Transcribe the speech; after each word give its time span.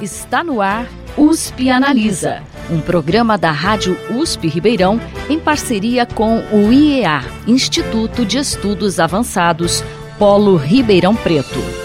Está 0.00 0.44
no 0.44 0.60
ar 0.60 0.88
USP 1.16 1.70
Analisa, 1.70 2.40
um 2.70 2.80
programa 2.80 3.36
da 3.36 3.50
Rádio 3.50 3.98
USP 4.10 4.46
Ribeirão 4.46 5.00
em 5.28 5.40
parceria 5.40 6.06
com 6.06 6.38
o 6.52 6.72
IEA, 6.72 7.24
Instituto 7.48 8.24
de 8.24 8.38
Estudos 8.38 9.00
Avançados, 9.00 9.82
Polo 10.16 10.54
Ribeirão 10.54 11.16
Preto. 11.16 11.77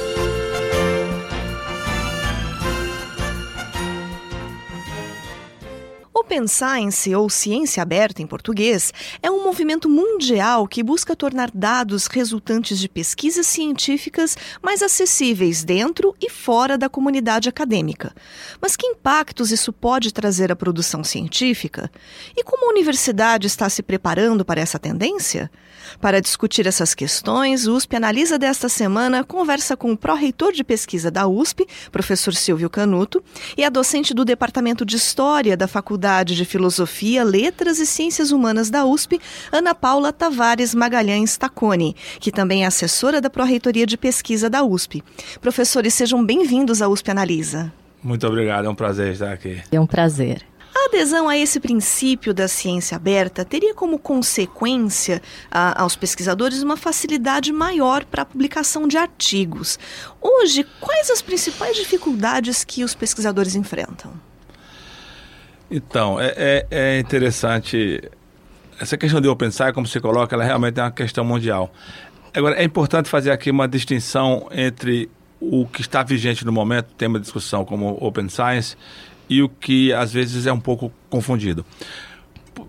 Open 6.33 6.47
Science, 6.47 7.13
ou 7.13 7.29
ciência 7.29 7.83
aberta 7.83 8.19
em 8.19 8.25
português, 8.25 8.91
é 9.21 9.29
um 9.29 9.43
movimento 9.43 9.87
mundial 9.87 10.67
que 10.67 10.81
busca 10.81 11.15
tornar 11.15 11.51
dados 11.53 12.07
resultantes 12.07 12.79
de 12.79 12.89
pesquisas 12.89 13.45
científicas 13.45 14.35
mais 14.59 14.81
acessíveis 14.81 15.63
dentro 15.63 16.15
e 16.19 16.31
fora 16.31 16.75
da 16.75 16.89
comunidade 16.89 17.49
acadêmica. 17.49 18.15
Mas 18.59 18.75
que 18.75 18.87
impactos 18.87 19.51
isso 19.51 19.71
pode 19.71 20.11
trazer 20.11 20.51
à 20.51 20.55
produção 20.55 21.03
científica? 21.03 21.91
E 22.35 22.43
como 22.43 22.65
a 22.65 22.71
universidade 22.71 23.45
está 23.45 23.69
se 23.69 23.83
preparando 23.83 24.43
para 24.43 24.59
essa 24.59 24.79
tendência? 24.79 25.51
Para 26.01 26.21
discutir 26.21 26.65
essas 26.65 26.95
questões, 26.95 27.67
o 27.67 27.75
USP 27.75 27.95
Analisa 27.95 28.39
desta 28.39 28.69
semana 28.69 29.23
conversa 29.23 29.77
com 29.77 29.91
o 29.91 29.97
pró-reitor 29.97 30.51
de 30.51 30.63
pesquisa 30.63 31.11
da 31.11 31.27
USP, 31.27 31.67
professor 31.91 32.33
Silvio 32.33 32.69
Canuto, 32.69 33.23
e 33.57 33.63
a 33.63 33.69
docente 33.69 34.13
do 34.13 34.25
Departamento 34.25 34.85
de 34.85 34.95
História 34.95 35.55
da 35.55 35.67
Faculdade 35.67 36.22
de 36.31 36.45
Filosofia, 36.45 37.23
Letras 37.23 37.79
e 37.79 37.85
Ciências 37.85 38.31
Humanas 38.31 38.69
da 38.69 38.85
USP, 38.85 39.19
Ana 39.51 39.75
Paula 39.75 40.13
Tavares 40.13 40.73
Magalhães 40.73 41.35
Tacone, 41.35 41.95
que 42.19 42.31
também 42.31 42.63
é 42.63 42.67
assessora 42.67 43.19
da 43.19 43.29
pró-reitoria 43.29 43.85
de 43.85 43.97
pesquisa 43.97 44.49
da 44.49 44.63
USP. 44.63 45.03
Professores, 45.41 45.93
sejam 45.93 46.25
bem-vindos 46.25 46.81
à 46.81 46.87
USP 46.87 47.11
Analisa. 47.11 47.73
Muito 48.03 48.27
obrigado, 48.27 48.65
é 48.65 48.69
um 48.69 48.75
prazer 48.75 49.13
estar 49.13 49.31
aqui. 49.31 49.61
É 49.71 49.79
um 49.79 49.87
prazer. 49.87 50.45
A 50.75 50.85
adesão 50.87 51.29
a 51.29 51.37
esse 51.37 51.59
princípio 51.59 52.33
da 52.33 52.47
ciência 52.47 52.97
aberta 52.97 53.45
teria 53.45 53.73
como 53.75 53.99
consequência 53.99 55.21
a, 55.49 55.81
aos 55.81 55.95
pesquisadores 55.95 56.63
uma 56.63 56.75
facilidade 56.75 57.53
maior 57.53 58.03
para 58.03 58.23
a 58.23 58.25
publicação 58.25 58.87
de 58.87 58.97
artigos. 58.97 59.77
Hoje, 60.19 60.65
quais 60.81 61.09
as 61.11 61.21
principais 61.21 61.77
dificuldades 61.77 62.63
que 62.63 62.83
os 62.83 62.95
pesquisadores 62.95 63.55
enfrentam? 63.55 64.13
Então, 65.75 66.19
é, 66.19 66.33
é, 66.37 66.67
é 66.69 66.99
interessante. 66.99 67.99
Essa 68.79 68.95
questão 68.95 69.19
de 69.19 69.27
open 69.27 69.49
science, 69.49 69.73
como 69.73 69.87
você 69.87 69.99
coloca, 69.99 70.35
ela 70.35 70.43
realmente 70.43 70.79
é 70.79 70.83
uma 70.83 70.91
questão 70.91 71.25
mundial. 71.25 71.73
Agora, 72.31 72.55
é 72.55 72.63
importante 72.63 73.09
fazer 73.09 73.31
aqui 73.31 73.49
uma 73.49 73.67
distinção 73.67 74.47
entre 74.51 75.09
o 75.41 75.65
que 75.65 75.81
está 75.81 76.03
vigente 76.03 76.45
no 76.45 76.51
momento, 76.51 76.93
tema 76.95 77.17
de 77.17 77.23
discussão 77.23 77.65
como 77.65 77.97
Open 77.99 78.29
Science, 78.29 78.77
e 79.27 79.41
o 79.41 79.49
que 79.49 79.91
às 79.91 80.13
vezes 80.13 80.45
é 80.45 80.53
um 80.53 80.59
pouco 80.59 80.91
confundido. 81.09 81.65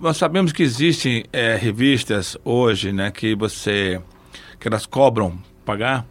Nós 0.00 0.16
sabemos 0.16 0.50
que 0.50 0.62
existem 0.62 1.24
é, 1.30 1.56
revistas 1.56 2.38
hoje, 2.42 2.90
né, 2.90 3.10
que 3.10 3.34
você 3.34 4.00
que 4.58 4.66
elas 4.66 4.86
cobram 4.86 5.38
pagar 5.62 6.06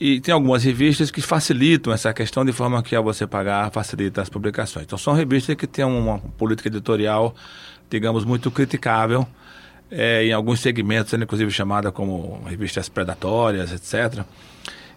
e 0.00 0.18
tem 0.18 0.32
algumas 0.32 0.64
revistas 0.64 1.10
que 1.10 1.20
facilitam 1.20 1.92
essa 1.92 2.12
questão 2.14 2.42
de 2.42 2.52
forma 2.52 2.82
que 2.82 2.96
ao 2.96 3.04
você 3.04 3.26
pagar 3.26 3.70
facilita 3.70 4.22
as 4.22 4.30
publicações. 4.30 4.86
Então 4.86 4.96
são 4.96 5.12
revistas 5.12 5.54
que 5.54 5.66
têm 5.66 5.84
uma 5.84 6.18
política 6.18 6.68
editorial, 6.70 7.34
digamos, 7.90 8.24
muito 8.24 8.50
criticável 8.50 9.28
é, 9.90 10.24
em 10.24 10.32
alguns 10.32 10.60
segmentos, 10.60 11.10
sendo 11.10 11.24
inclusive 11.24 11.50
chamada 11.50 11.92
como 11.92 12.42
revistas 12.46 12.88
predatórias, 12.88 13.72
etc. 13.72 14.24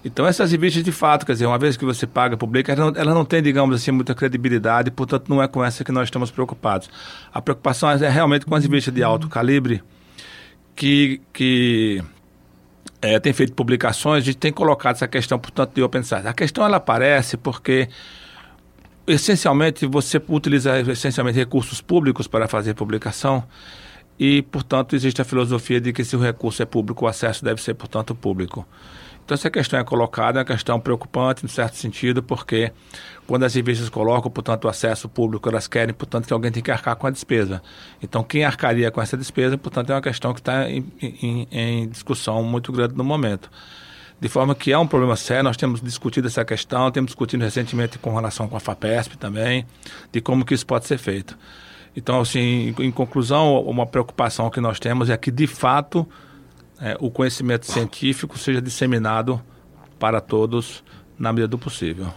Então, 0.06 0.28
essas 0.28 0.52
revistas, 0.52 0.84
de 0.84 0.92
fato, 0.92 1.26
quer 1.26 1.32
dizer, 1.34 1.46
uma 1.46 1.58
vez 1.58 1.78
que 1.78 1.86
você 1.86 2.06
paga, 2.06 2.36
publica, 2.36 2.74
ela 2.74 2.92
não, 2.92 3.02
ela 3.02 3.14
não 3.14 3.24
tem, 3.24 3.42
digamos 3.42 3.76
assim, 3.76 3.92
muita 3.92 4.14
credibilidade, 4.14 4.92
portanto, 4.92 5.30
não 5.30 5.42
é 5.42 5.48
com 5.48 5.64
essa 5.64 5.84
que 5.84 5.94
nós 5.94 6.08
estamos 6.08 6.30
preocupados. 6.30 6.90
A 7.34 7.42
preocupação 7.42 7.90
é 7.90 8.10
realmente 8.10 8.46
com 8.46 8.54
as 8.54 8.64
revistas 8.64 8.94
de 8.94 9.02
alto 9.02 9.30
calibre 9.30 9.82
que, 10.76 11.22
que 11.32 12.04
é, 13.02 13.20
tem 13.20 13.34
feito 13.34 13.54
publicações 13.54 14.28
e 14.28 14.34
tem 14.34 14.52
colocado 14.52 14.96
essa 14.96 15.08
questão, 15.08 15.38
portanto, 15.38 15.74
de 15.76 15.84
open 15.84 16.04
science. 16.04 16.28
A 16.28 16.34
questão, 16.34 16.66
ela 16.66 16.78
aparece 16.78 17.36
porque, 17.36 17.90
essencialmente, 19.06 19.86
você 19.86 20.22
utiliza, 20.30 20.80
essencialmente, 20.80 21.38
recursos 21.38 21.82
públicos 21.82 22.28
para 22.28 22.48
fazer 22.48 22.74
publicação 22.74 23.44
e, 24.18 24.42
portanto, 24.44 24.96
existe 24.96 25.22
a 25.22 25.26
filosofia 25.26 25.82
de 25.82 25.92
que 25.92 26.04
se 26.06 26.16
o 26.16 26.20
recurso 26.20 26.62
é 26.62 26.66
público, 26.66 27.06
o 27.06 27.08
acesso 27.08 27.44
deve 27.44 27.62
ser, 27.62 27.74
portanto, 27.74 28.16
público. 28.16 28.66
Então, 29.24 29.36
essa 29.36 29.50
questão 29.50 29.80
é 29.80 29.84
colocada, 29.84 30.40
é 30.40 30.42
uma 30.42 30.46
questão 30.46 30.80
preocupante, 30.80 31.46
em 31.46 31.48
certo 31.48 31.76
sentido, 31.76 32.22
porque 32.22 32.72
quando 33.26 33.44
as 33.44 33.54
revistas 33.54 33.88
colocam, 33.88 34.30
portanto, 34.30 34.66
o 34.66 34.68
acesso 34.68 35.08
público, 35.08 35.48
elas 35.48 35.66
querem, 35.66 35.94
portanto, 35.94 36.28
que 36.28 36.34
alguém 36.34 36.52
tem 36.52 36.62
que 36.62 36.72
arcar 36.72 36.96
com 36.98 37.08
a 37.08 37.10
despesa. 37.10 37.62
Então, 38.02 38.22
quem 38.24 38.44
arcaria 38.44 38.92
com 38.92 39.02
essa 39.02 39.16
despesa, 39.16 39.58
portanto, 39.58 39.92
é 39.92 39.96
uma 39.96 40.02
questão 40.02 40.34
que 40.34 40.42
está 40.42 40.70
em, 40.70 40.86
em, 41.02 41.48
em 41.52 41.88
discussão 41.88 42.44
muito 42.44 42.72
grande 42.72 42.96
no 42.96 43.04
momento. 43.04 43.50
De 44.20 44.28
forma 44.28 44.54
que 44.54 44.72
é 44.72 44.78
um 44.78 44.88
problema 44.88 45.16
sério, 45.16 45.44
nós 45.44 45.58
temos 45.58 45.82
discutido 45.82 46.28
essa 46.28 46.44
questão, 46.44 46.92
temos 46.92 47.10
discutido 47.10 47.44
recentemente 47.44 47.98
com 47.98 48.14
relação 48.14 48.48
com 48.48 48.58
a 48.58 48.60
FAPESP 48.60 49.18
também, 49.18 49.66
de 50.12 50.22
como 50.22 50.46
que 50.46 50.54
isso 50.54 50.66
pode 50.66 50.86
ser 50.86 50.98
feito. 50.98 51.38
Então, 51.96 52.22
assim, 52.22 52.74
em 52.80 52.92
conclusão, 52.92 53.62
uma 53.62 53.86
preocupação 53.86 54.50
que 54.50 54.60
nós 54.60 54.80
temos 54.80 55.10
é 55.10 55.18
que, 55.18 55.32
de 55.32 55.48
fato, 55.48 56.08
é, 56.80 56.98
o 57.00 57.10
conhecimento 57.10 57.66
científico 57.66 58.38
seja 58.38 58.62
disseminado 58.62 59.42
para 60.00 60.20
todos 60.20 60.84
na 61.18 61.32
medida 61.32 61.48
do 61.48 61.58
possível. 61.58 62.08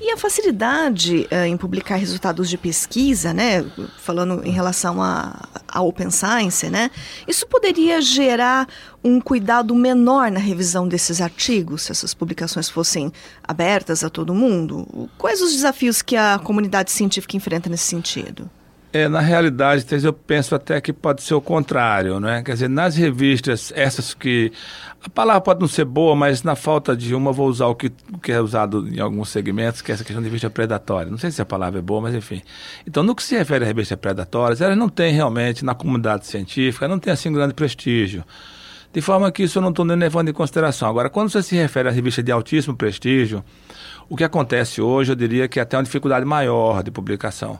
E 0.00 0.10
a 0.12 0.16
facilidade 0.16 1.26
uh, 1.32 1.46
em 1.46 1.56
publicar 1.56 1.96
resultados 1.96 2.48
de 2.48 2.56
pesquisa, 2.56 3.32
né, 3.32 3.64
falando 3.98 4.46
em 4.46 4.50
relação 4.50 5.02
a, 5.02 5.48
a, 5.66 5.82
Open 5.82 6.10
Science, 6.10 6.70
né, 6.70 6.90
isso 7.26 7.46
poderia 7.46 8.00
gerar 8.00 8.68
um 9.02 9.20
cuidado 9.20 9.74
menor 9.74 10.30
na 10.30 10.38
revisão 10.38 10.86
desses 10.86 11.20
artigos, 11.20 11.82
se 11.82 11.92
essas 11.92 12.14
publicações 12.14 12.68
fossem 12.68 13.12
abertas 13.42 14.04
a 14.04 14.10
todo 14.10 14.34
mundo? 14.34 15.10
Quais 15.18 15.42
os 15.42 15.52
desafios 15.52 16.02
que 16.02 16.14
a 16.14 16.38
comunidade 16.38 16.92
científica 16.92 17.36
enfrenta 17.36 17.68
nesse 17.68 17.84
sentido? 17.84 18.48
É, 18.94 19.08
na 19.08 19.18
realidade, 19.18 19.84
eu 20.04 20.12
penso 20.12 20.54
até 20.54 20.80
que 20.80 20.92
pode 20.92 21.20
ser 21.20 21.34
o 21.34 21.40
contrário, 21.40 22.20
né? 22.20 22.44
Quer 22.44 22.52
dizer, 22.52 22.68
nas 22.68 22.94
revistas, 22.94 23.72
essas 23.74 24.14
que. 24.14 24.52
A 25.04 25.08
palavra 25.08 25.40
pode 25.40 25.60
não 25.60 25.66
ser 25.66 25.84
boa, 25.84 26.14
mas 26.14 26.44
na 26.44 26.54
falta 26.54 26.96
de 26.96 27.12
uma, 27.12 27.32
vou 27.32 27.48
usar 27.48 27.66
o 27.66 27.74
que, 27.74 27.90
que 28.22 28.30
é 28.30 28.40
usado 28.40 28.88
em 28.88 29.00
alguns 29.00 29.30
segmentos, 29.30 29.82
que 29.82 29.90
é 29.90 29.94
essa 29.94 30.04
questão 30.04 30.22
de 30.22 30.28
revista 30.28 30.48
predatória. 30.48 31.10
Não 31.10 31.18
sei 31.18 31.32
se 31.32 31.42
a 31.42 31.44
palavra 31.44 31.80
é 31.80 31.82
boa, 31.82 32.02
mas 32.02 32.14
enfim. 32.14 32.40
Então, 32.86 33.02
no 33.02 33.16
que 33.16 33.22
se 33.24 33.36
refere 33.36 33.64
a 33.64 33.66
revistas 33.66 33.98
predatórias, 33.98 34.60
elas 34.60 34.78
não 34.78 34.88
têm 34.88 35.12
realmente, 35.12 35.64
na 35.64 35.74
comunidade 35.74 36.28
científica, 36.28 36.86
não 36.86 37.00
tem 37.00 37.12
assim 37.12 37.32
grande 37.32 37.52
prestígio. 37.52 38.24
De 38.92 39.00
forma 39.00 39.32
que 39.32 39.42
isso 39.42 39.58
eu 39.58 39.62
não 39.62 39.70
estou 39.70 39.84
nem 39.84 39.96
levando 39.96 40.28
em 40.28 40.32
consideração. 40.32 40.88
Agora, 40.88 41.10
quando 41.10 41.30
você 41.30 41.42
se 41.42 41.56
refere 41.56 41.88
a 41.88 41.92
revista 41.92 42.22
de 42.22 42.30
altíssimo 42.30 42.76
prestígio, 42.76 43.44
o 44.08 44.16
que 44.16 44.22
acontece 44.22 44.80
hoje, 44.80 45.10
eu 45.10 45.16
diria 45.16 45.48
que 45.48 45.58
é 45.58 45.62
até 45.64 45.76
uma 45.76 45.82
dificuldade 45.82 46.24
maior 46.24 46.80
de 46.80 46.92
publicação. 46.92 47.58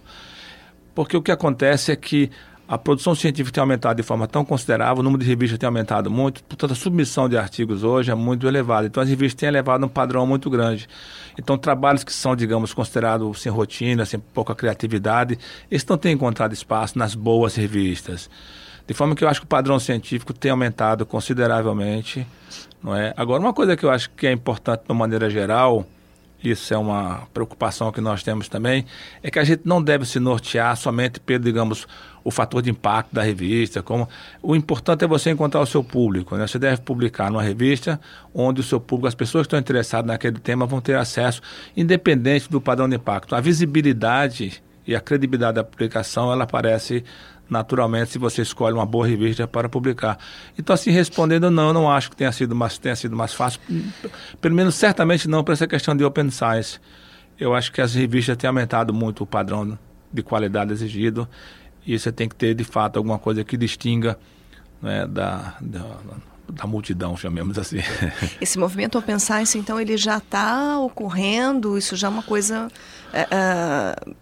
Porque 0.95 1.17
o 1.17 1.23
que 1.23 1.33
acontece 1.33 1.93
é 1.93 1.97
que 1.97 2.31
a 2.67 2.79
produção 2.79 3.15
científica 3.15 3.53
tem 3.53 3.61
aumentado 3.61 3.97
de 3.97 4.03
forma 4.03 4.27
tão 4.27 4.45
considerável, 4.45 5.01
o 5.01 5.03
número 5.03 5.23
de 5.23 5.29
revistas 5.29 5.59
tem 5.59 5.67
aumentado 5.67 6.11
muito, 6.11 6.43
portanto 6.45 6.73
a 6.73 6.75
submissão 6.75 7.29
de 7.29 7.37
artigos 7.37 7.85
hoje 7.85 8.11
é 8.11 8.15
muito 8.15 8.47
elevada. 8.47 8.87
Então 8.87 9.03
as 9.03 9.09
revistas 9.09 9.39
têm 9.39 9.49
elevado 9.49 9.85
um 9.85 9.89
padrão 9.89 10.27
muito 10.27 10.49
grande. 10.49 10.89
Então 11.39 11.59
trabalhos 11.59 12.03
que 12.03 12.13
são, 12.13 12.35
digamos, 12.35 12.73
considerados 12.73 13.43
sem 13.43 13.53
rotina, 13.53 14.07
sem 14.07 14.19
pouca 14.19 14.55
criatividade, 14.55 15.39
eles 15.71 15.85
não 15.85 15.99
têm 15.99 16.13
encontrado 16.13 16.55
espaço 16.55 16.99
nas 16.99 17.15
boas 17.15 17.55
revistas. 17.55 18.31
De 18.87 18.95
forma 18.95 19.15
que 19.15 19.25
eu 19.25 19.29
acho 19.29 19.41
que 19.41 19.47
o 19.47 19.49
padrão 19.49 19.79
científico 19.79 20.33
tem 20.33 20.51
aumentado 20.51 21.05
consideravelmente. 21.07 22.27
Não 22.83 22.95
é? 22.95 23.15
Agora, 23.17 23.41
uma 23.41 23.53
coisa 23.53 23.77
que 23.77 23.85
eu 23.85 23.91
acho 23.91 24.11
que 24.11 24.27
é 24.27 24.33
importante 24.33 24.81
de 24.81 24.93
uma 24.93 24.99
maneira 24.99 25.29
geral 25.31 25.87
isso 26.51 26.73
é 26.73 26.79
uma 26.79 27.27
preocupação 27.33 27.91
que 27.93 28.01
nós 28.01 28.23
temos 28.23 28.49
também, 28.49 28.85
é 29.23 29.31
que 29.31 29.39
a 29.39 29.45
gente 29.45 29.63
não 29.65 29.83
deve 29.83 30.05
se 30.05 30.19
nortear 30.21 30.77
somente 30.77 31.21
pelo, 31.21 31.45
digamos, 31.45 31.87
o 32.25 32.31
fator 32.31 32.63
de 32.63 32.71
impacto 32.71 33.15
da 33.15 33.23
revista. 33.23 33.83
Como 33.83 34.09
o 34.43 34.57
importante 34.57 35.05
é 35.05 35.07
você 35.07 35.31
encontrar 35.31 35.61
o 35.61 35.67
seu 35.67 35.85
público. 35.85 36.37
Né? 36.37 36.47
Você 36.47 36.59
deve 36.59 36.81
publicar 36.81 37.31
numa 37.31 37.43
revista 37.43 38.01
onde 38.35 38.61
o 38.61 38.65
seu 38.65 38.81
público, 38.81 39.07
as 39.09 39.15
pessoas 39.15 39.43
que 39.43 39.49
estão 39.49 39.59
interessadas 39.59 40.07
naquele 40.07 40.39
tema, 40.39 40.65
vão 40.67 40.81
ter 40.81 40.97
acesso, 40.97 41.43
independente 41.77 42.51
do 42.51 42.61
padrão 42.61 42.89
de 42.89 42.97
impacto. 42.97 43.35
A 43.35 43.41
visibilidade 43.41 44.63
e 44.87 44.95
a 44.95 45.01
credibilidade 45.01 45.57
da 45.57 45.65
publicação, 45.65 46.33
ela 46.33 46.45
aparece 46.45 47.05
naturalmente 47.49 48.13
se 48.13 48.19
você 48.19 48.43
escolhe 48.43 48.75
uma 48.75 48.87
boa 48.87 49.07
revista 49.07 49.47
para 49.47 49.69
publicar. 49.69 50.19
Então, 50.59 50.75
assim, 50.75 50.91
respondendo, 50.91 51.51
não, 51.51 51.73
não 51.73 51.91
acho 51.91 52.11
que 52.11 52.17
tenha 52.17 52.33
sido 52.33 52.55
mais, 52.55 52.79
tenha 52.79 52.97
sido 52.97 53.17
mais 53.17 53.35
fácil, 53.35 53.61
pelo 54.41 54.55
menos 54.55 54.75
certamente 54.75 55.29
não 55.29 55.45
para 55.45 55.55
essa 55.55 55.67
questão 55.67 55.97
de 55.97 56.05
open 56.05 56.31
science. 56.31 56.79
Eu 57.39 57.55
acho 57.55 57.73
que 57.73 57.81
as 57.81 57.95
revistas 57.95 58.37
têm 58.37 58.49
aumentado 58.49 58.95
muito 58.95 59.25
o 59.25 59.27
padrão 59.27 59.79
de 60.13 60.23
qualidade 60.23 60.73
exigido 60.73 61.29
e 61.87 61.99
você 61.99 62.11
tem 62.11 62.29
que 62.29 62.35
ter, 62.35 62.55
de 62.55 62.65
fato, 62.65 62.97
alguma 62.97 63.19
coisa 63.19 63.45
que 63.45 63.57
distinga 63.57 64.19
né, 64.81 65.07
da, 65.07 65.57
da, 65.61 65.85
da 66.49 66.67
multidão, 66.67 67.17
chamemos 67.17 67.59
assim. 67.59 67.79
Esse 68.41 68.59
movimento 68.59 68.99
Open 68.99 69.19
Science, 69.19 69.59
então, 69.59 69.79
ele 69.79 69.97
já 69.97 70.19
está 70.19 70.79
ocorrendo, 70.79 71.77
isso 71.77 71.97
já 71.97 72.07
é 72.07 72.11
uma 72.11 72.23
coisa 72.23 72.69
é, 73.13 73.27
é, 73.31 74.15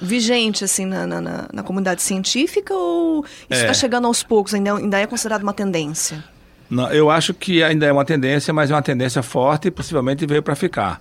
vigente, 0.00 0.64
assim, 0.64 0.84
na, 0.84 1.06
na, 1.06 1.48
na, 1.52 1.62
comunidade 1.62 2.02
científica 2.02 2.72
ou 2.74 3.24
isso 3.24 3.60
está 3.60 3.70
é. 3.70 3.74
chegando 3.74 4.06
aos 4.06 4.22
poucos, 4.22 4.54
ainda, 4.54 4.76
ainda 4.76 4.98
é 4.98 5.06
considerado 5.06 5.42
uma 5.42 5.52
tendência? 5.52 6.22
Não, 6.70 6.90
eu 6.92 7.10
acho 7.10 7.34
que 7.34 7.62
ainda 7.62 7.86
é 7.86 7.92
uma 7.92 8.04
tendência, 8.04 8.52
mas 8.52 8.70
é 8.70 8.74
uma 8.74 8.82
tendência 8.82 9.22
forte 9.22 9.68
e 9.68 9.70
possivelmente 9.70 10.26
veio 10.26 10.42
para 10.42 10.54
ficar. 10.54 11.00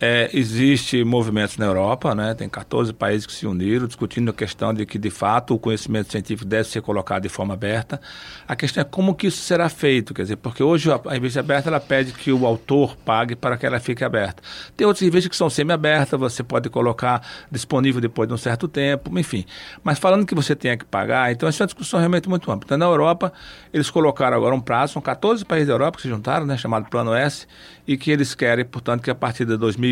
É, 0.00 0.28
existe 0.34 1.04
movimentos 1.04 1.56
na 1.56 1.66
Europa, 1.66 2.14
né? 2.14 2.34
tem 2.34 2.48
14 2.48 2.92
países 2.92 3.26
que 3.26 3.32
se 3.32 3.46
uniram 3.46 3.86
discutindo 3.86 4.30
a 4.30 4.34
questão 4.34 4.74
de 4.74 4.84
que, 4.84 4.98
de 4.98 5.08
fato, 5.08 5.54
o 5.54 5.58
conhecimento 5.58 6.10
científico 6.10 6.44
deve 6.44 6.68
ser 6.68 6.82
colocado 6.82 7.22
de 7.22 7.28
forma 7.28 7.54
aberta. 7.54 8.00
A 8.46 8.56
questão 8.56 8.80
é 8.80 8.84
como 8.84 9.14
que 9.14 9.28
isso 9.28 9.40
será 9.42 9.68
feito, 9.68 10.12
quer 10.12 10.22
dizer, 10.22 10.36
porque 10.36 10.62
hoje 10.62 10.90
a, 10.90 11.00
revista 11.08 11.40
aberta 11.40 11.68
ela 11.70 11.78
pede 11.78 12.12
que 12.12 12.32
o 12.32 12.44
autor 12.44 12.96
pague 12.96 13.36
para 13.36 13.56
que 13.56 13.64
ela 13.64 13.78
fique 13.78 14.02
aberta. 14.04 14.42
Tem 14.76 14.84
outras 14.84 15.02
revistas 15.02 15.30
que 15.30 15.36
são 15.36 15.48
semi-abertas, 15.48 16.18
você 16.18 16.42
pode 16.42 16.68
colocar 16.68 17.24
disponível 17.48 18.00
depois 18.00 18.28
de 18.28 18.34
um 18.34 18.38
certo 18.38 18.66
tempo, 18.66 19.16
enfim. 19.16 19.44
Mas 19.84 20.00
falando 20.00 20.26
que 20.26 20.34
você 20.34 20.56
tenha 20.56 20.76
que 20.76 20.84
pagar, 20.84 21.30
então 21.30 21.48
essa 21.48 21.62
é 21.62 21.64
uma 21.64 21.68
discussão 21.68 22.00
realmente 22.00 22.28
muito 22.28 22.50
ampla. 22.50 22.66
Então, 22.66 22.78
na 22.78 22.86
Europa, 22.86 23.32
eles 23.72 23.88
colocaram 23.90 24.36
agora 24.36 24.54
um 24.54 24.60
prazo, 24.60 24.94
são 24.94 25.02
14 25.02 25.44
países 25.44 25.68
da 25.68 25.74
Europa 25.74 25.98
que 25.98 26.02
se 26.02 26.08
juntaram, 26.08 26.44
né, 26.44 26.58
chamado 26.58 26.90
Plano 26.90 27.14
S, 27.14 27.46
e 27.86 27.96
que 27.96 28.10
eles 28.10 28.34
querem, 28.34 28.64
portanto, 28.64 29.02
que 29.02 29.10
a 29.10 29.14
partir 29.14 29.44
de 29.44 29.56
2020 29.56 29.83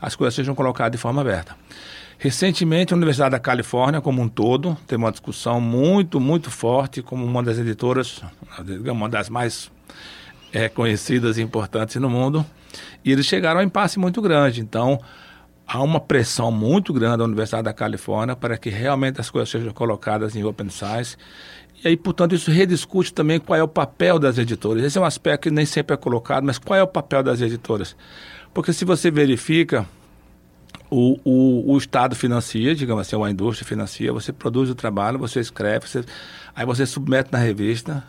as 0.00 0.14
coisas 0.14 0.34
sejam 0.34 0.54
colocadas 0.54 0.92
de 0.92 0.98
forma 0.98 1.20
aberta. 1.20 1.56
Recentemente, 2.18 2.94
a 2.94 2.96
Universidade 2.96 3.32
da 3.32 3.38
Califórnia, 3.38 4.00
como 4.00 4.22
um 4.22 4.28
todo, 4.28 4.76
teve 4.86 5.02
uma 5.02 5.10
discussão 5.10 5.60
muito, 5.60 6.18
muito 6.18 6.50
forte, 6.50 7.02
como 7.02 7.24
uma 7.24 7.42
das 7.42 7.58
editoras, 7.58 8.22
uma 8.90 9.08
das 9.08 9.28
mais 9.28 9.70
é, 10.52 10.68
conhecidas 10.68 11.36
e 11.36 11.42
importantes 11.42 11.96
no 11.96 12.08
mundo, 12.08 12.44
e 13.04 13.12
eles 13.12 13.26
chegaram 13.26 13.60
a 13.60 13.62
um 13.62 13.66
impasse 13.66 13.98
muito 13.98 14.22
grande. 14.22 14.60
Então, 14.62 14.98
há 15.66 15.82
uma 15.82 16.00
pressão 16.00 16.50
muito 16.50 16.92
grande 16.92 17.18
da 17.18 17.24
Universidade 17.24 17.64
da 17.64 17.74
Califórnia 17.74 18.34
para 18.34 18.56
que 18.56 18.70
realmente 18.70 19.20
as 19.20 19.28
coisas 19.28 19.50
sejam 19.50 19.72
colocadas 19.72 20.34
em 20.34 20.42
open 20.42 20.70
science 20.70 21.16
e 21.84 21.88
aí, 21.88 21.96
portanto, 21.96 22.34
isso 22.34 22.50
rediscute 22.50 23.12
também 23.12 23.38
qual 23.38 23.58
é 23.58 23.62
o 23.62 23.68
papel 23.68 24.18
das 24.18 24.38
editoras. 24.38 24.82
Esse 24.82 24.98
é 24.98 25.00
um 25.00 25.04
aspecto 25.04 25.44
que 25.44 25.50
nem 25.50 25.66
sempre 25.66 25.94
é 25.94 25.96
colocado, 25.96 26.44
mas 26.44 26.58
qual 26.58 26.78
é 26.78 26.82
o 26.82 26.86
papel 26.86 27.22
das 27.22 27.40
editoras? 27.40 27.94
Porque 28.56 28.72
se 28.72 28.86
você 28.86 29.10
verifica, 29.10 29.86
o, 30.88 31.20
o, 31.22 31.74
o 31.74 31.76
Estado 31.76 32.16
financia, 32.16 32.74
digamos 32.74 33.02
assim, 33.02 33.14
ou 33.14 33.22
a 33.22 33.30
indústria 33.30 33.68
financia, 33.68 34.10
você 34.10 34.32
produz 34.32 34.70
o 34.70 34.74
trabalho, 34.74 35.18
você 35.18 35.40
escreve, 35.40 35.86
você, 35.86 36.02
aí 36.54 36.64
você 36.64 36.86
submete 36.86 37.28
na 37.30 37.36
revista, 37.36 38.02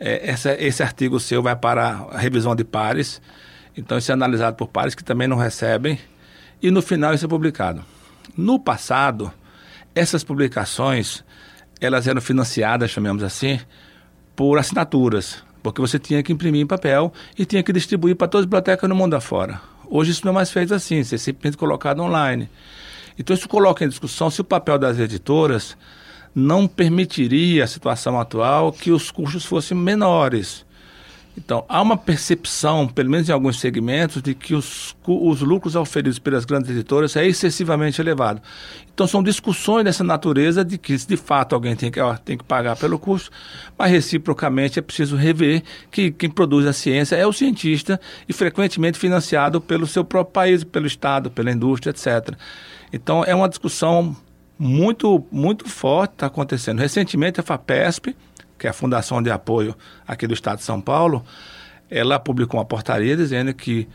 é, 0.00 0.28
essa, 0.28 0.60
esse 0.60 0.82
artigo 0.82 1.20
seu 1.20 1.40
vai 1.40 1.54
para 1.54 2.04
a 2.10 2.18
revisão 2.18 2.56
de 2.56 2.64
pares, 2.64 3.22
então 3.76 3.96
isso 3.96 4.10
é 4.10 4.14
analisado 4.14 4.56
por 4.56 4.66
pares 4.66 4.92
que 4.92 5.04
também 5.04 5.28
não 5.28 5.36
recebem, 5.36 6.00
e 6.60 6.68
no 6.68 6.82
final 6.82 7.14
isso 7.14 7.24
é 7.24 7.28
publicado. 7.28 7.84
No 8.36 8.58
passado, 8.58 9.32
essas 9.94 10.24
publicações 10.24 11.22
elas 11.80 12.08
eram 12.08 12.20
financiadas, 12.20 12.90
chamemos 12.90 13.22
assim, 13.22 13.60
por 14.34 14.58
assinaturas, 14.58 15.44
porque 15.62 15.80
você 15.80 15.96
tinha 15.96 16.24
que 16.24 16.32
imprimir 16.32 16.62
em 16.62 16.66
papel 16.66 17.12
e 17.38 17.44
tinha 17.44 17.62
que 17.62 17.72
distribuir 17.72 18.16
para 18.16 18.26
todas 18.26 18.42
as 18.42 18.46
bibliotecas 18.46 18.88
no 18.88 18.96
mundo 18.96 19.14
afora. 19.14 19.75
Hoje 19.88 20.10
isso 20.10 20.24
não 20.24 20.32
é 20.32 20.34
mais 20.34 20.50
feito 20.50 20.74
assim, 20.74 20.98
isso 20.98 21.14
é 21.14 21.18
simplesmente 21.18 21.56
colocado 21.56 22.00
online. 22.00 22.48
Então 23.18 23.34
isso 23.34 23.48
coloca 23.48 23.84
em 23.84 23.88
discussão 23.88 24.30
se 24.30 24.40
o 24.40 24.44
papel 24.44 24.78
das 24.78 24.98
editoras 24.98 25.76
não 26.34 26.66
permitiria 26.66 27.64
a 27.64 27.66
situação 27.66 28.20
atual 28.20 28.70
que 28.70 28.90
os 28.90 29.10
custos 29.10 29.44
fossem 29.44 29.76
menores. 29.76 30.65
Então, 31.36 31.64
há 31.68 31.82
uma 31.82 31.98
percepção, 31.98 32.88
pelo 32.88 33.10
menos 33.10 33.28
em 33.28 33.32
alguns 33.32 33.60
segmentos, 33.60 34.22
de 34.22 34.34
que 34.34 34.54
os, 34.54 34.96
os 35.06 35.42
lucros 35.42 35.76
oferidos 35.76 36.18
pelas 36.18 36.46
grandes 36.46 36.70
editoras 36.70 37.14
é 37.14 37.26
excessivamente 37.26 38.00
elevado. 38.00 38.40
Então, 38.92 39.06
são 39.06 39.22
discussões 39.22 39.84
dessa 39.84 40.02
natureza 40.02 40.64
de 40.64 40.78
que, 40.78 40.96
de 40.96 41.16
fato, 41.16 41.54
alguém 41.54 41.76
tem 41.76 41.90
que, 41.90 42.00
ó, 42.00 42.16
tem 42.16 42.38
que 42.38 42.44
pagar 42.44 42.76
pelo 42.76 42.98
custo, 42.98 43.30
mas, 43.76 43.90
reciprocamente, 43.90 44.78
é 44.78 44.82
preciso 44.82 45.14
rever 45.14 45.62
que 45.90 46.10
quem 46.10 46.30
produz 46.30 46.66
a 46.66 46.72
ciência 46.72 47.16
é 47.16 47.26
o 47.26 47.32
cientista 47.32 48.00
e, 48.26 48.32
frequentemente, 48.32 48.98
financiado 48.98 49.60
pelo 49.60 49.86
seu 49.86 50.04
próprio 50.04 50.32
país, 50.32 50.64
pelo 50.64 50.86
Estado, 50.86 51.30
pela 51.30 51.52
indústria, 51.52 51.90
etc. 51.90 52.34
Então, 52.90 53.22
é 53.22 53.34
uma 53.34 53.48
discussão 53.48 54.16
muito, 54.58 55.22
muito 55.30 55.68
forte 55.68 56.12
está 56.12 56.26
acontecendo. 56.26 56.78
Recentemente, 56.78 57.40
a 57.40 57.42
FAPESP, 57.42 58.16
que 58.58 58.66
é 58.66 58.70
a 58.70 58.72
Fundação 58.72 59.22
de 59.22 59.30
Apoio 59.30 59.76
aqui 60.06 60.26
do 60.26 60.34
Estado 60.34 60.58
de 60.58 60.64
São 60.64 60.80
Paulo, 60.80 61.24
ela 61.90 62.18
publicou 62.18 62.58
uma 62.58 62.66
portaria 62.66 63.16
dizendo 63.16 63.52
que 63.54 63.88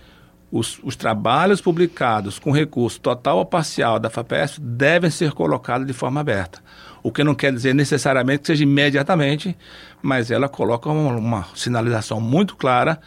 os, 0.52 0.80
os, 0.84 0.96
trabalhos 0.96 1.62
publicados 1.62 2.38
com 2.38 2.52
recurso 2.52 3.00
total 3.00 3.38
ou 3.38 3.46
parcial 3.46 3.98
da 4.00 4.10
FAPESP 4.10 4.60
devem 4.60 5.10
ser 5.10 5.32
colocados 5.32 5.88
de 5.88 5.94
forma 5.94 6.20
aberta. 6.20 6.62
O 7.02 7.12
que 7.12 7.24
não 7.24 7.34
quer 7.34 7.54
dizer 7.54 7.74
necessariamente 7.74 8.42
que 8.42 8.48
seja 8.48 8.64
imediatamente, 8.64 9.58
mas 10.02 10.30
ela 10.30 10.50
coloca 10.50 10.90
uma, 10.90 11.16
uma 11.16 11.48
sinalização 11.56 12.20
muito 12.20 12.56
clara 12.58 13.00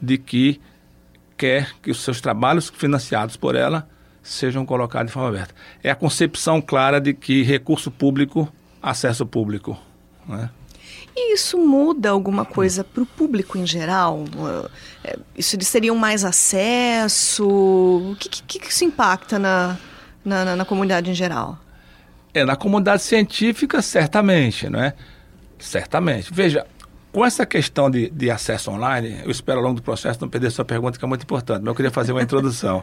de 0.00 0.16
que 0.16 0.60
quer 1.36 1.72
que 1.82 1.90
os 1.90 2.00
seus 2.00 2.20
trabalhos 2.20 2.70
financiados 2.70 3.36
por 3.36 3.56
ela 3.56 3.88
sejam 4.22 4.64
colocados 4.64 5.08
de 5.08 5.12
forma 5.12 5.28
aberta. 5.28 5.54
É 5.82 5.90
a 5.90 5.96
concepção 5.96 6.62
clara 6.62 7.00
de 7.00 7.12
que 7.12 7.42
recurso 7.42 7.90
público, 7.90 8.48
acesso 8.80 9.26
público. 9.26 9.76
Né? 10.26 10.48
E 11.14 11.34
isso 11.34 11.58
muda 11.58 12.10
alguma 12.10 12.44
coisa 12.44 12.82
para 12.82 13.02
o 13.02 13.06
público 13.06 13.58
em 13.58 13.66
geral? 13.66 14.24
É, 15.04 15.18
isso 15.36 15.56
eles 15.56 15.70
teriam 15.70 15.94
mais 15.94 16.24
acesso? 16.24 17.46
O 17.46 18.16
que, 18.18 18.28
que, 18.28 18.58
que 18.58 18.68
isso 18.68 18.84
impacta 18.84 19.38
na, 19.38 19.76
na, 20.24 20.56
na, 20.56 20.64
comunidade 20.64 21.10
em 21.10 21.14
geral? 21.14 21.58
É, 22.32 22.44
na 22.44 22.56
comunidade 22.56 23.02
científica, 23.02 23.82
certamente, 23.82 24.70
não 24.70 24.80
é? 24.80 24.94
Certamente. 25.58 26.32
Veja, 26.32 26.66
com 27.12 27.26
essa 27.26 27.44
questão 27.44 27.90
de, 27.90 28.08
de 28.08 28.30
acesso 28.30 28.70
online, 28.70 29.20
eu 29.22 29.30
espero 29.30 29.58
ao 29.58 29.64
longo 29.64 29.76
do 29.76 29.82
processo 29.82 30.18
não 30.22 30.30
perder 30.30 30.50
sua 30.50 30.64
pergunta, 30.64 30.98
que 30.98 31.04
é 31.04 31.08
muito 31.08 31.24
importante, 31.24 31.60
mas 31.60 31.68
eu 31.68 31.74
queria 31.74 31.90
fazer 31.90 32.12
uma 32.12 32.22
introdução. 32.22 32.82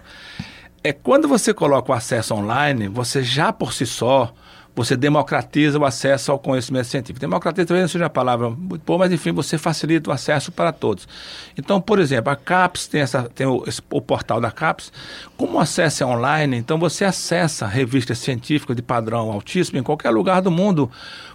É 0.84 0.94
quando 0.94 1.28
você 1.28 1.52
coloca 1.52 1.92
o 1.92 1.96
acesso 1.96 2.36
online, 2.36 2.88
você 2.88 3.24
já 3.24 3.52
por 3.52 3.74
si 3.74 3.88
só 3.88 4.32
você 4.80 4.96
democratiza 4.96 5.78
o 5.78 5.84
acesso 5.84 6.32
ao 6.32 6.40
conhecimento 6.40 6.86
científico. 6.86 7.20
Democratiza 7.20 7.68
talvez 7.68 7.84
não 7.84 7.90
seja 7.90 8.06
a 8.06 8.10
palavra 8.10 8.50
muito 8.50 8.82
boa, 8.86 9.00
mas 9.00 9.12
enfim, 9.12 9.34
você 9.34 9.58
facilita 9.58 10.10
o 10.10 10.14
acesso 10.14 10.54
para 10.54 10.72
todos. 10.72 11.06
Então, 11.58 11.82
por 11.82 12.00
exemplo, 12.00 12.32
a 12.32 12.36
CAPES 12.38 12.88
tem, 12.88 13.02
essa, 13.02 13.24
tem 13.24 13.46
o, 13.46 13.62
o 13.92 14.02
portal 14.02 14.40
da 14.40 14.50
CAPES. 14.50 14.94
Como 15.36 15.58
o 15.58 15.60
acesso 15.60 16.04
é 16.04 16.06
online, 16.06 16.56
então 16.56 16.80
você 16.80 17.04
acessa 17.04 17.68
revistas 17.68 18.20
científicas 18.20 18.74
de 18.74 18.82
padrão 18.82 19.30
altíssimo 19.30 19.78
em 19.78 19.84
qualquer 19.84 20.12
lugar 20.12 20.42
do 20.42 20.50
mundo 20.50 20.90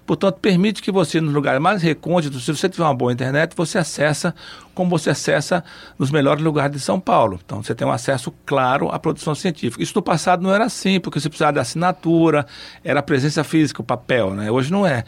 Portanto, 0.07 0.39
permite 0.41 0.83
que 0.83 0.93
você, 0.93 1.21
nos 1.21 1.33
lugares 1.33 1.61
mais 1.61 1.83
recônditos, 1.83 2.45
se 2.45 2.55
você 2.55 2.69
tiver 2.69 2.85
uma 2.85 2.95
boa 2.95 3.13
internet, 3.13 3.55
você 3.57 3.79
acessa 3.79 4.35
como 4.75 4.91
você 4.91 5.11
acessa 5.11 5.65
nos 5.99 6.11
melhores 6.11 6.43
lugares 6.43 6.77
de 6.77 6.81
São 6.81 7.01
Paulo. 7.01 7.41
Então, 7.45 7.63
você 7.63 7.75
tem 7.75 7.87
um 7.87 7.93
acesso 7.93 8.33
claro 8.45 8.91
à 8.91 8.99
produção 8.99 9.35
científica. 9.35 9.83
Isso 9.83 9.95
no 9.95 10.03
passado 10.03 10.43
não 10.43 10.55
era 10.55 10.65
assim, 10.65 11.01
porque 11.01 11.19
você 11.19 11.29
precisava 11.29 11.55
de 11.55 11.59
assinatura, 11.61 12.47
era 12.83 13.01
a 13.01 13.03
presença 13.03 13.43
física, 13.43 13.81
o 13.81 13.85
papel, 13.85 14.35
né? 14.35 14.51
Hoje 14.51 14.71
não 14.71 14.87
é. 14.87 15.05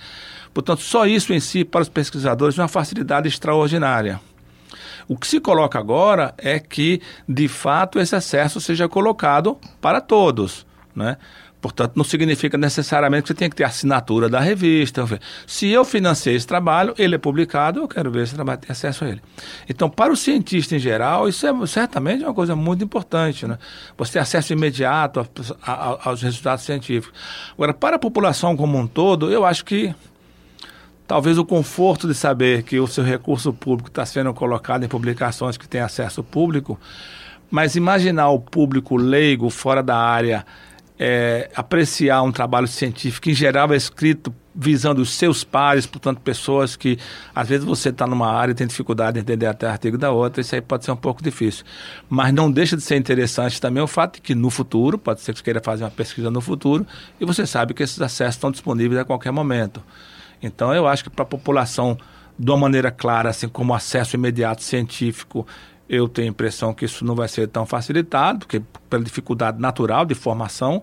Portanto, 0.54 0.80
só 0.80 1.04
isso 1.04 1.34
em 1.34 1.40
si, 1.40 1.64
para 1.64 1.82
os 1.82 1.88
pesquisadores, 1.88 2.58
é 2.58 2.62
uma 2.62 2.68
facilidade 2.68 3.28
extraordinária. 3.28 4.18
O 5.08 5.16
que 5.16 5.26
se 5.26 5.38
coloca 5.40 5.78
agora 5.78 6.34
é 6.38 6.58
que, 6.58 7.02
de 7.28 7.46
fato, 7.46 8.00
esse 8.00 8.16
acesso 8.16 8.60
seja 8.60 8.88
colocado 8.88 9.58
para 9.80 10.00
todos, 10.00 10.66
né? 10.94 11.18
Portanto, 11.66 11.94
não 11.96 12.04
significa 12.04 12.56
necessariamente 12.56 13.22
que 13.22 13.28
você 13.28 13.34
tem 13.34 13.50
que 13.50 13.56
ter 13.56 13.64
assinatura 13.64 14.28
da 14.28 14.38
revista. 14.38 15.04
Se 15.48 15.68
eu 15.68 15.84
financei 15.84 16.36
esse 16.36 16.46
trabalho, 16.46 16.94
ele 16.96 17.16
é 17.16 17.18
publicado, 17.18 17.80
eu 17.80 17.88
quero 17.88 18.08
ver 18.08 18.22
esse 18.22 18.36
trabalho, 18.36 18.60
ter 18.60 18.70
acesso 18.70 19.04
a 19.04 19.08
ele. 19.08 19.20
Então, 19.68 19.90
para 19.90 20.12
o 20.12 20.16
cientista 20.16 20.76
em 20.76 20.78
geral, 20.78 21.28
isso 21.28 21.44
é 21.44 21.66
certamente 21.66 22.22
uma 22.22 22.32
coisa 22.32 22.54
muito 22.54 22.84
importante. 22.84 23.48
Né? 23.48 23.58
Você 23.98 24.12
ter 24.12 24.18
acesso 24.20 24.52
imediato 24.52 25.18
a, 25.60 25.72
a, 25.72 26.08
aos 26.08 26.22
resultados 26.22 26.64
científicos. 26.64 27.18
Agora, 27.54 27.74
para 27.74 27.96
a 27.96 27.98
população 27.98 28.56
como 28.56 28.78
um 28.78 28.86
todo, 28.86 29.28
eu 29.28 29.44
acho 29.44 29.64
que 29.64 29.92
talvez 31.04 31.36
o 31.36 31.44
conforto 31.44 32.06
de 32.06 32.14
saber 32.14 32.62
que 32.62 32.78
o 32.78 32.86
seu 32.86 33.02
recurso 33.02 33.52
público 33.52 33.88
está 33.88 34.06
sendo 34.06 34.32
colocado 34.32 34.84
em 34.84 34.88
publicações 34.88 35.56
que 35.56 35.66
têm 35.66 35.80
acesso 35.80 36.22
público, 36.22 36.78
mas 37.50 37.74
imaginar 37.74 38.28
o 38.28 38.38
público 38.38 38.96
leigo 38.96 39.50
fora 39.50 39.82
da 39.82 39.96
área 39.96 40.46
é, 40.98 41.50
apreciar 41.54 42.22
um 42.22 42.32
trabalho 42.32 42.66
científico, 42.66 43.28
em 43.28 43.34
geral 43.34 43.72
é 43.72 43.76
escrito 43.76 44.34
visando 44.54 45.02
os 45.02 45.10
seus 45.10 45.44
pares, 45.44 45.84
portanto, 45.84 46.18
pessoas 46.20 46.76
que 46.76 46.98
às 47.34 47.46
vezes 47.46 47.64
você 47.64 47.90
está 47.90 48.06
numa 48.06 48.32
área 48.32 48.52
e 48.52 48.54
tem 48.54 48.66
dificuldade 48.66 49.14
de 49.14 49.20
entender 49.20 49.46
até 49.46 49.66
artigo 49.66 49.98
da 49.98 50.10
outra, 50.10 50.40
isso 50.40 50.54
aí 50.54 50.62
pode 50.62 50.86
ser 50.86 50.92
um 50.92 50.96
pouco 50.96 51.22
difícil. 51.22 51.64
Mas 52.08 52.32
não 52.32 52.50
deixa 52.50 52.74
de 52.74 52.82
ser 52.82 52.96
interessante 52.96 53.60
também 53.60 53.82
o 53.82 53.86
fato 53.86 54.14
de 54.14 54.22
que 54.22 54.34
no 54.34 54.48
futuro, 54.48 54.96
pode 54.96 55.20
ser 55.20 55.32
que 55.32 55.38
você 55.38 55.44
queira 55.44 55.60
fazer 55.62 55.84
uma 55.84 55.90
pesquisa 55.90 56.30
no 56.30 56.40
futuro, 56.40 56.86
e 57.20 57.24
você 57.26 57.46
sabe 57.46 57.74
que 57.74 57.82
esses 57.82 58.00
acessos 58.00 58.36
estão 58.36 58.50
disponíveis 58.50 58.98
a 58.98 59.04
qualquer 59.04 59.30
momento. 59.30 59.82
Então, 60.42 60.74
eu 60.74 60.86
acho 60.86 61.04
que 61.04 61.10
para 61.10 61.24
a 61.24 61.26
população 61.26 61.98
de 62.38 62.50
uma 62.50 62.58
maneira 62.58 62.90
clara, 62.90 63.30
assim 63.30 63.48
como 63.48 63.74
acesso 63.74 64.16
imediato 64.16 64.62
científico, 64.62 65.46
eu 65.88 66.08
tenho 66.08 66.28
a 66.28 66.30
impressão 66.30 66.74
que 66.74 66.84
isso 66.84 67.04
não 67.04 67.14
vai 67.14 67.28
ser 67.28 67.48
tão 67.48 67.64
facilitado, 67.64 68.40
porque 68.40 68.62
pela 68.90 69.04
dificuldade 69.04 69.60
natural 69.60 70.04
de 70.04 70.14
formação, 70.14 70.82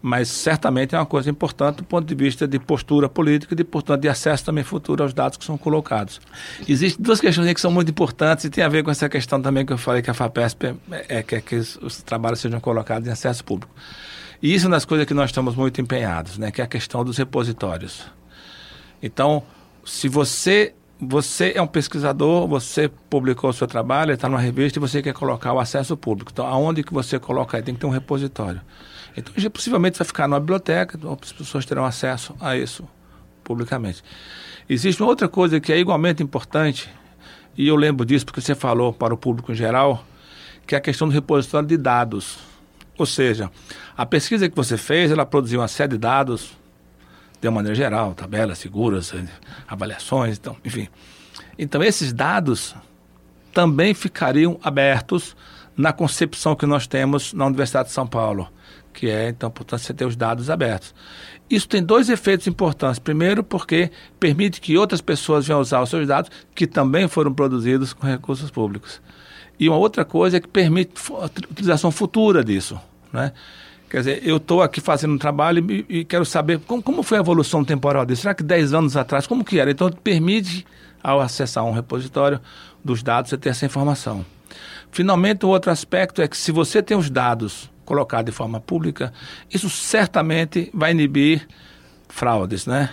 mas 0.00 0.28
certamente 0.28 0.94
é 0.94 0.98
uma 0.98 1.06
coisa 1.06 1.28
importante 1.28 1.78
do 1.78 1.84
ponto 1.84 2.06
de 2.06 2.14
vista 2.14 2.46
de 2.46 2.58
postura 2.58 3.08
política 3.08 3.54
e 3.54 3.56
de, 3.56 3.64
portanto, 3.64 4.02
de 4.02 4.08
acesso 4.08 4.44
também 4.44 4.62
futuro 4.62 5.02
aos 5.02 5.12
dados 5.12 5.36
que 5.36 5.44
são 5.44 5.58
colocados. 5.58 6.20
Existem 6.68 7.02
duas 7.02 7.20
questões 7.20 7.52
que 7.52 7.60
são 7.60 7.72
muito 7.72 7.90
importantes 7.90 8.44
e 8.44 8.50
tem 8.50 8.62
a 8.62 8.68
ver 8.68 8.84
com 8.84 8.90
essa 8.90 9.08
questão 9.08 9.42
também 9.42 9.66
que 9.66 9.72
eu 9.72 9.78
falei 9.78 10.02
que 10.02 10.10
a 10.10 10.14
FAPESP 10.14 10.76
é, 10.92 11.18
é 11.18 11.22
que, 11.22 11.34
é 11.34 11.40
que 11.40 11.56
os, 11.56 11.76
os 11.82 12.02
trabalhos 12.02 12.38
sejam 12.38 12.60
colocados 12.60 13.08
em 13.08 13.10
acesso 13.10 13.44
público. 13.44 13.74
E 14.40 14.54
isso 14.54 14.66
é 14.66 14.68
uma 14.68 14.76
das 14.76 14.84
coisas 14.84 15.06
que 15.06 15.14
nós 15.14 15.30
estamos 15.30 15.56
muito 15.56 15.80
empenhados, 15.80 16.38
né, 16.38 16.52
que 16.52 16.60
é 16.60 16.64
a 16.64 16.68
questão 16.68 17.04
dos 17.04 17.16
repositórios. 17.16 18.04
Então, 19.02 19.42
se 19.84 20.08
você 20.08 20.74
você 21.00 21.52
é 21.54 21.60
um 21.60 21.66
pesquisador, 21.66 22.46
você 22.46 22.88
publicou 22.88 23.50
o 23.50 23.52
seu 23.52 23.66
trabalho, 23.66 24.12
está 24.12 24.28
numa 24.28 24.40
revista 24.40 24.78
e 24.78 24.80
você 24.80 25.02
quer 25.02 25.12
colocar 25.12 25.52
o 25.52 25.58
acesso 25.58 25.96
público. 25.96 26.30
Então, 26.32 26.46
aonde 26.46 26.82
que 26.82 26.92
você 26.92 27.18
coloca? 27.18 27.60
Tem 27.62 27.74
que 27.74 27.80
ter 27.80 27.86
um 27.86 27.90
repositório. 27.90 28.60
Então, 29.16 29.32
possivelmente 29.50 29.98
vai 29.98 30.06
ficar 30.06 30.26
na 30.26 30.40
biblioteca, 30.40 30.96
então 30.96 31.18
as 31.20 31.32
pessoas 31.32 31.66
terão 31.66 31.84
acesso 31.84 32.34
a 32.40 32.56
isso 32.56 32.86
publicamente. 33.44 34.02
Existe 34.68 35.00
uma 35.00 35.08
outra 35.08 35.28
coisa 35.28 35.60
que 35.60 35.72
é 35.72 35.78
igualmente 35.78 36.22
importante, 36.22 36.90
e 37.56 37.68
eu 37.68 37.76
lembro 37.76 38.04
disso 38.04 38.26
porque 38.26 38.40
você 38.40 38.54
falou 38.54 38.92
para 38.92 39.14
o 39.14 39.16
público 39.16 39.52
em 39.52 39.54
geral, 39.54 40.04
que 40.66 40.74
é 40.74 40.78
a 40.78 40.80
questão 40.80 41.08
do 41.08 41.14
repositório 41.14 41.68
de 41.68 41.76
dados. 41.76 42.38
Ou 42.98 43.06
seja, 43.06 43.50
a 43.96 44.04
pesquisa 44.04 44.48
que 44.48 44.56
você 44.56 44.76
fez, 44.76 45.10
ela 45.10 45.24
produziu 45.24 45.60
uma 45.60 45.68
série 45.68 45.92
de 45.92 45.98
dados, 45.98 46.52
de 47.46 47.48
uma 47.48 47.54
maneira 47.56 47.76
geral, 47.76 48.12
tabelas 48.12 48.58
seguras, 48.58 49.14
avaliações, 49.68 50.36
então, 50.36 50.56
enfim. 50.64 50.88
Então, 51.56 51.82
esses 51.82 52.12
dados 52.12 52.74
também 53.52 53.94
ficariam 53.94 54.58
abertos 54.64 55.36
na 55.76 55.92
concepção 55.92 56.56
que 56.56 56.66
nós 56.66 56.88
temos 56.88 57.32
na 57.32 57.46
Universidade 57.46 57.88
de 57.88 57.94
São 57.94 58.06
Paulo, 58.06 58.48
que 58.92 59.08
é, 59.08 59.28
então, 59.28 59.48
portanto, 59.48 59.80
você 59.80 59.94
ter 59.94 60.06
os 60.06 60.16
dados 60.16 60.50
abertos. 60.50 60.92
Isso 61.48 61.68
tem 61.68 61.82
dois 61.82 62.08
efeitos 62.08 62.48
importantes. 62.48 62.98
Primeiro, 62.98 63.44
porque 63.44 63.92
permite 64.18 64.60
que 64.60 64.76
outras 64.76 65.00
pessoas 65.00 65.46
venham 65.46 65.60
usar 65.60 65.80
os 65.80 65.88
seus 65.88 66.06
dados, 66.08 66.30
que 66.52 66.66
também 66.66 67.06
foram 67.06 67.32
produzidos 67.32 67.92
com 67.92 68.06
recursos 68.06 68.50
públicos. 68.50 69.00
E 69.58 69.68
uma 69.68 69.78
outra 69.78 70.04
coisa 70.04 70.38
é 70.38 70.40
que 70.40 70.48
permite 70.48 70.94
utilização 71.48 71.92
futura 71.92 72.42
disso. 72.42 72.78
Né? 73.12 73.32
Quer 73.96 74.00
dizer, 74.00 74.28
eu 74.28 74.36
estou 74.36 74.60
aqui 74.60 74.78
fazendo 74.78 75.14
um 75.14 75.16
trabalho 75.16 75.64
e, 75.72 75.86
e 75.88 76.04
quero 76.04 76.26
saber 76.26 76.58
como, 76.66 76.82
como, 76.82 77.02
foi 77.02 77.16
a 77.16 77.20
evolução 77.22 77.64
temporal 77.64 78.04
disso. 78.04 78.20
Será 78.20 78.34
que 78.34 78.42
10 78.42 78.74
anos 78.74 78.94
atrás, 78.94 79.26
como 79.26 79.42
que 79.42 79.58
era? 79.58 79.70
Então, 79.70 79.90
permite, 79.90 80.66
ao 81.02 81.18
acessar 81.18 81.64
um 81.64 81.72
repositório 81.72 82.38
dos 82.84 83.02
dados, 83.02 83.30
você 83.30 83.38
ter 83.38 83.48
essa 83.48 83.64
informação. 83.64 84.22
Finalmente, 84.92 85.46
o 85.46 85.48
outro 85.48 85.70
aspecto 85.70 86.20
é 86.20 86.28
que 86.28 86.36
se 86.36 86.52
você 86.52 86.82
tem 86.82 86.94
os 86.94 87.08
dados 87.08 87.70
colocados 87.86 88.30
de 88.30 88.36
forma 88.36 88.60
pública, 88.60 89.14
isso 89.50 89.70
certamente 89.70 90.70
vai 90.74 90.90
inibir 90.90 91.48
fraudes, 92.06 92.66
né? 92.66 92.90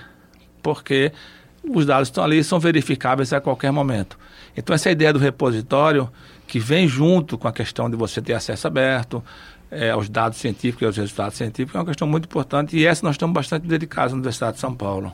Porque 0.62 1.12
os 1.65 1.86
dados 1.86 2.07
estão 2.07 2.24
ali 2.24 2.38
e 2.38 2.43
são 2.45 2.62
verificáveis 2.62 3.33
a 3.33 3.41
qualquer 3.41 3.74
momento. 3.74 4.17
Então, 4.55 4.74
essa 4.74 4.89
ideia 4.89 5.12
do 5.12 5.19
repositório, 5.19 6.10
que 6.48 6.60
vem 6.60 6.88
junto 6.88 7.38
com 7.38 7.48
a 7.48 7.51
questão 7.51 7.89
de 7.89 7.98
você 7.98 8.22
ter 8.22 8.33
acesso 8.33 8.67
aberto, 8.67 9.22
é, 9.74 9.92
aos 9.92 10.10
dados 10.10 10.39
científicos 10.39 10.82
e 10.82 10.86
aos 10.86 10.98
resultados 10.98 11.38
científicos 11.38 11.75
é 11.75 11.80
uma 11.80 11.86
questão 11.86 12.08
muito 12.08 12.25
importante 12.25 12.77
e 12.77 12.86
essa 12.86 13.03
nós 13.03 13.15
estamos 13.15 13.34
bastante 13.34 13.68
dedicados 13.68 14.12
na 14.12 14.18
Universidade 14.18 14.56
de 14.56 14.60
São 14.60 14.74
Paulo. 14.74 15.13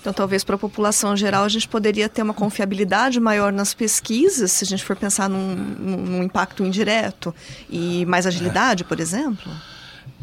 Então, 0.00 0.12
talvez 0.12 0.42
para 0.44 0.54
a 0.54 0.58
população 0.58 1.16
geral 1.16 1.44
a 1.44 1.48
gente 1.48 1.68
poderia 1.68 2.08
ter 2.08 2.22
uma 2.22 2.32
confiabilidade 2.32 3.20
maior 3.20 3.52
nas 3.52 3.74
pesquisas, 3.74 4.52
se 4.52 4.64
a 4.64 4.66
gente 4.66 4.84
for 4.84 4.96
pensar 4.96 5.28
num, 5.28 5.54
num 5.54 6.22
impacto 6.22 6.64
indireto 6.64 7.34
e 7.68 8.04
mais 8.06 8.26
agilidade, 8.26 8.82
é. 8.82 8.86
por 8.86 8.98
exemplo? 8.98 9.50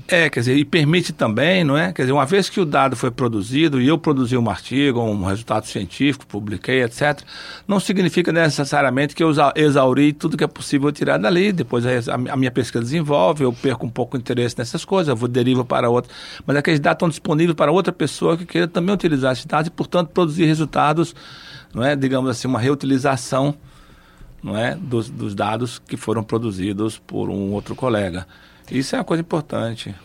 É, 0.10 0.30
quer 0.30 0.40
dizer, 0.40 0.56
e 0.56 0.64
permite 0.64 1.12
também, 1.12 1.66
não 1.66 1.78
é? 1.78 1.92
Quer 1.92 2.04
dizer, 2.04 2.14
uma 2.14 2.26
vez 2.26 2.50
que 2.50 2.62
o 2.62 2.66
dado 2.66 2.96
foi 2.96 3.12
produzido 3.12 3.82
e 3.82 3.90
eu 3.90 3.98
produzi 3.98 4.38
um 4.38 4.50
artigo, 4.50 5.02
um 5.02 5.26
resultado 5.26 5.66
científico, 5.66 6.26
publiquei, 6.26 6.82
etc., 6.82 7.22
não 7.68 7.78
significa 7.78 8.32
necessariamente 8.32 9.14
que 9.14 9.22
eu 9.22 9.30
exauri 9.54 10.14
tudo 10.14 10.38
que 10.38 10.46
é 10.46 10.48
possível 10.48 10.90
tirar 10.94 11.18
dali. 11.18 11.52
Depois 11.52 11.84
a, 12.08 12.18
minha 12.18 12.50
pesquisa 12.50 12.82
desenvolve, 12.82 13.44
eu 13.44 13.52
perco 13.52 13.86
um 13.86 13.90
pouco 13.90 14.16
o 14.16 14.20
interesse 14.20 14.58
nessas 14.58 14.86
coisas, 14.86 15.10
eu 15.10 15.16
vou 15.16 15.28
derivo 15.28 15.66
para 15.66 15.90
outra. 15.90 16.10
Mas 16.46 16.56
aqueles 16.56 16.80
dados 16.80 16.96
estão 16.96 17.10
disponíveis 17.10 17.58
para 17.58 17.70
outra 17.70 17.92
pessoa 17.92 18.38
que 18.38 18.46
queira 18.46 18.68
também 18.68 18.96
utilizar 18.96 19.34
esses 19.34 19.46
dados 19.46 19.68
e, 19.68 19.72
portanto, 19.72 20.12
produzir 20.14 20.46
resultados, 20.46 21.14
não 21.74 21.84
é? 21.84 21.98
Digamos 21.98 22.30
assim, 22.30 22.48
uma 22.48 22.60
reutilização 22.60 23.56
não 24.42 24.56
é? 24.56 24.74
dos, 24.74 25.10
dos 25.10 25.36
dados 25.36 25.80
que 25.80 25.98
foram 25.98 26.24
produzidos 26.24 26.98
por 26.98 27.30
um 27.30 27.52
outro 27.52 27.76
colega. 27.76 28.26
Isso 28.72 28.96
é 28.96 29.00
uma 29.00 29.06
coisa 29.06 29.22
importante. 29.22 29.96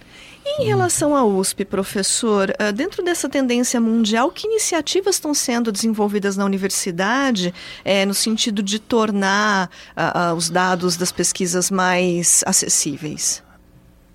Em 0.59 0.65
relação 0.65 1.17
à 1.17 1.25
USP, 1.25 1.65
professor, 1.65 2.53
ah, 2.59 2.71
dentro 2.71 3.03
dessa 3.03 3.29
tendência 3.29 3.81
mundial, 3.81 4.31
que 4.31 4.47
iniciativas 4.47 5.15
estão 5.15 5.33
sendo 5.33 5.73
desenvolvidas 5.73 6.37
na 6.37 6.45
universidade 6.45 7.55
é, 7.85 8.05
no 8.05 8.13
sentido 8.13 8.63
de 8.63 8.79
tornar 8.79 9.71
uh, 9.97 10.33
uh, 10.33 10.35
os 10.35 10.51
dados 10.51 10.97
das 10.97 11.11
pesquisas 11.13 11.71
mais 11.71 12.43
acessíveis? 12.45 13.43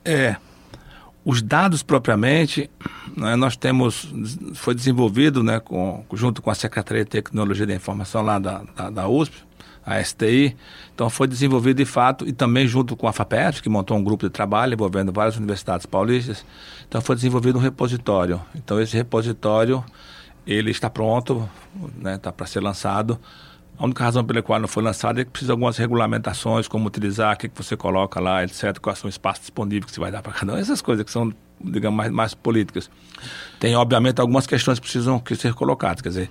É, 0.03 0.35
os 1.25 1.41
dados 1.41 1.81
propriamente, 1.81 2.69
né, 3.15 3.35
nós 3.35 3.55
temos, 3.55 4.07
foi 4.53 4.75
desenvolvido 4.75 5.41
né, 5.41 5.59
com, 5.59 6.05
junto 6.13 6.41
com 6.41 6.51
a 6.51 6.55
Secretaria 6.55 7.03
de 7.03 7.09
Tecnologia 7.09 7.65
da 7.65 7.73
Informação 7.73 8.21
lá 8.21 8.37
da, 8.37 8.63
da, 8.75 8.89
da 8.89 9.07
USP, 9.07 9.46
a 9.87 10.03
STI. 10.03 10.57
Então 10.93 11.09
foi 11.09 11.27
desenvolvido 11.27 11.77
de 11.77 11.85
fato 11.85 12.27
e 12.27 12.33
também 12.33 12.67
junto 12.67 12.93
com 12.97 13.07
a 13.07 13.13
FAPESP, 13.13 13.63
que 13.63 13.69
montou 13.69 13.95
um 13.95 14.03
grupo 14.03 14.25
de 14.25 14.29
trabalho 14.29 14.73
envolvendo 14.73 15.13
várias 15.13 15.37
universidades 15.37 15.85
paulistas. 15.85 16.45
Então 16.89 16.99
foi 16.99 17.15
desenvolvido 17.15 17.57
um 17.57 17.61
repositório. 17.61 18.41
Então 18.53 18.81
esse 18.81 18.97
repositório 18.97 19.81
ele 20.45 20.71
está 20.71 20.89
pronto, 20.89 21.49
né, 21.97 22.15
está 22.15 22.33
para 22.33 22.45
ser 22.45 22.59
lançado. 22.61 23.17
A 23.79 23.85
única 23.85 24.03
razão 24.03 24.25
pela 24.25 24.41
qual 24.41 24.59
não 24.59 24.67
foi 24.67 24.83
lançado 24.83 25.21
é 25.21 25.23
que 25.23 25.29
precisa 25.29 25.49
de 25.49 25.51
algumas 25.51 25.77
regulamentações, 25.77 26.67
como 26.67 26.87
utilizar, 26.87 27.35
o 27.35 27.37
que, 27.37 27.47
que 27.47 27.55
você 27.55 27.77
coloca 27.77 28.19
lá, 28.19 28.43
etc., 28.43 28.79
quais 28.79 28.97
são 28.97 29.07
os 29.07 29.13
espaços 29.13 29.41
disponíveis 29.41 29.85
que 29.85 29.91
você 29.91 29.99
vai 29.99 30.11
dar 30.11 30.21
para 30.23 30.33
cada 30.33 30.53
um, 30.53 30.57
essas 30.57 30.81
coisas 30.81 31.05
que 31.05 31.11
são, 31.11 31.31
digamos, 31.61 31.95
mais, 31.95 32.11
mais 32.11 32.33
políticas. 32.33 32.89
Tem, 33.59 33.75
obviamente, 33.75 34.19
algumas 34.19 34.47
questões 34.47 34.79
que 34.79 34.83
precisam 34.83 35.21
ser 35.35 35.53
colocadas, 35.53 36.01
quer 36.01 36.09
dizer, 36.09 36.29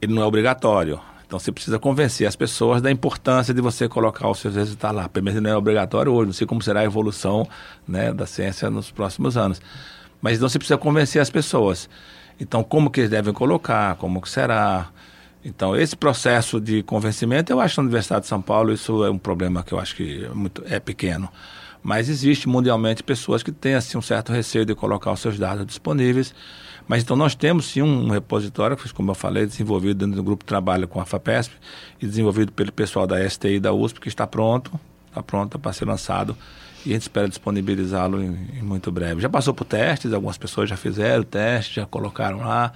ele 0.00 0.14
não 0.14 0.22
é 0.22 0.24
obrigatório, 0.24 1.00
então 1.28 1.38
você 1.38 1.52
precisa 1.52 1.78
convencer 1.78 2.26
as 2.26 2.34
pessoas 2.34 2.80
da 2.80 2.90
importância 2.90 3.52
de 3.52 3.60
você 3.60 3.86
colocar 3.86 4.30
os 4.30 4.38
seus 4.38 4.54
resultados 4.54 4.96
lá. 4.96 5.06
Primeiro 5.10 5.42
não 5.42 5.50
é 5.50 5.54
obrigatório 5.54 6.10
hoje, 6.10 6.26
não 6.26 6.32
sei 6.32 6.46
como 6.46 6.62
será 6.62 6.80
a 6.80 6.84
evolução 6.84 7.46
né, 7.86 8.14
da 8.14 8.24
ciência 8.24 8.70
nos 8.70 8.90
próximos 8.90 9.36
anos. 9.36 9.60
Mas 10.22 10.38
então 10.38 10.48
você 10.48 10.58
precisa 10.58 10.78
convencer 10.78 11.20
as 11.20 11.28
pessoas. 11.28 11.86
Então, 12.40 12.64
como 12.64 12.90
que 12.90 13.00
eles 13.00 13.10
devem 13.10 13.34
colocar, 13.34 13.96
como 13.96 14.22
que 14.22 14.28
será. 14.30 14.88
Então, 15.44 15.76
esse 15.76 15.94
processo 15.94 16.58
de 16.58 16.82
convencimento, 16.82 17.52
eu 17.52 17.60
acho 17.60 17.74
que 17.74 17.80
na 17.80 17.84
Universidade 17.84 18.22
de 18.22 18.28
São 18.28 18.40
Paulo 18.40 18.72
isso 18.72 19.04
é 19.04 19.10
um 19.10 19.18
problema 19.18 19.62
que 19.62 19.74
eu 19.74 19.78
acho 19.78 19.96
que 19.96 20.24
é, 20.24 20.30
muito, 20.30 20.62
é 20.66 20.80
pequeno. 20.80 21.28
Mas 21.82 22.08
existe 22.08 22.48
mundialmente 22.48 23.02
pessoas 23.02 23.42
que 23.42 23.52
têm 23.52 23.74
assim, 23.74 23.98
um 23.98 24.02
certo 24.02 24.32
receio 24.32 24.64
de 24.64 24.74
colocar 24.74 25.12
os 25.12 25.20
seus 25.20 25.38
dados 25.38 25.66
disponíveis. 25.66 26.34
Mas 26.88 27.02
então 27.02 27.14
nós 27.14 27.34
temos 27.34 27.66
sim 27.66 27.82
um 27.82 28.08
repositório, 28.08 28.76
como 28.94 29.10
eu 29.10 29.14
falei, 29.14 29.44
desenvolvido 29.44 29.98
dentro 29.98 30.16
do 30.16 30.22
grupo 30.22 30.42
de 30.42 30.48
trabalho 30.48 30.88
com 30.88 30.98
a 31.00 31.04
FAPESP 31.04 31.54
e 32.00 32.06
desenvolvido 32.06 32.50
pelo 32.50 32.72
pessoal 32.72 33.06
da 33.06 33.28
STI 33.28 33.56
e 33.56 33.60
da 33.60 33.74
USP, 33.74 34.00
que 34.00 34.08
está 34.08 34.26
pronto, 34.26 34.80
está 35.08 35.22
pronto 35.22 35.58
para 35.58 35.72
ser 35.74 35.84
lançado 35.84 36.34
e 36.86 36.90
a 36.90 36.92
gente 36.94 37.02
espera 37.02 37.28
disponibilizá-lo 37.28 38.22
em, 38.22 38.58
em, 38.58 38.62
muito 38.62 38.90
breve. 38.90 39.20
Já 39.20 39.28
passou 39.28 39.52
por 39.52 39.64
testes, 39.64 40.12
algumas 40.12 40.38
pessoas 40.38 40.70
já 40.70 40.76
fizeram 40.76 41.22
testes, 41.22 41.74
já 41.74 41.84
colocaram 41.84 42.38
lá. 42.38 42.72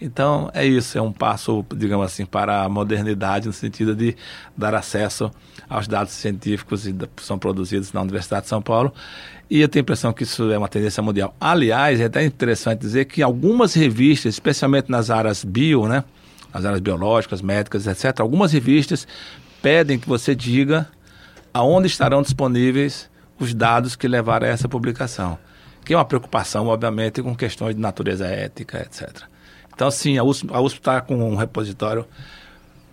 Então 0.00 0.50
é 0.52 0.64
isso, 0.64 0.98
é 0.98 1.02
um 1.02 1.12
passo, 1.12 1.64
digamos 1.74 2.04
assim, 2.06 2.26
para 2.26 2.64
a 2.64 2.68
modernidade 2.68 3.46
no 3.46 3.52
sentido 3.52 3.96
de 3.96 4.14
dar 4.56 4.74
acesso 4.74 5.30
aos 5.68 5.88
dados 5.88 6.12
científicos 6.12 6.84
que 6.86 7.22
são 7.22 7.38
produzidos 7.38 7.92
na 7.92 8.02
Universidade 8.02 8.42
de 8.42 8.48
São 8.48 8.62
Paulo 8.62 8.92
e 9.50 9.60
eu 9.60 9.68
tenho 9.68 9.82
a 9.82 9.84
impressão 9.84 10.12
que 10.12 10.24
isso 10.24 10.50
é 10.50 10.58
uma 10.58 10.68
tendência 10.68 11.02
mundial. 11.02 11.34
Aliás, 11.40 12.00
é 12.00 12.04
até 12.04 12.24
interessante 12.24 12.80
dizer 12.80 13.06
que 13.06 13.22
algumas 13.22 13.74
revistas, 13.74 14.34
especialmente 14.34 14.90
nas 14.90 15.10
áreas 15.10 15.42
bio, 15.42 15.88
né? 15.88 16.04
Nas 16.52 16.64
áreas 16.64 16.80
biológicas, 16.80 17.40
médicas, 17.40 17.86
etc., 17.86 18.20
algumas 18.20 18.52
revistas 18.52 19.06
pedem 19.62 19.98
que 19.98 20.08
você 20.08 20.34
diga 20.34 20.88
aonde 21.52 21.86
estarão 21.86 22.22
disponíveis 22.22 23.10
os 23.38 23.54
dados 23.54 23.96
que 23.96 24.06
levaram 24.06 24.46
a 24.46 24.50
essa 24.50 24.68
publicação. 24.68 25.38
Que 25.84 25.94
é 25.94 25.96
uma 25.96 26.04
preocupação, 26.04 26.66
obviamente, 26.66 27.22
com 27.22 27.34
questões 27.34 27.74
de 27.74 27.80
natureza 27.80 28.26
ética, 28.26 28.80
etc. 28.80 29.22
Então, 29.72 29.90
sim, 29.90 30.18
a 30.18 30.24
USP 30.24 30.78
está 30.78 31.00
com 31.00 31.16
um 31.16 31.36
repositório 31.36 32.04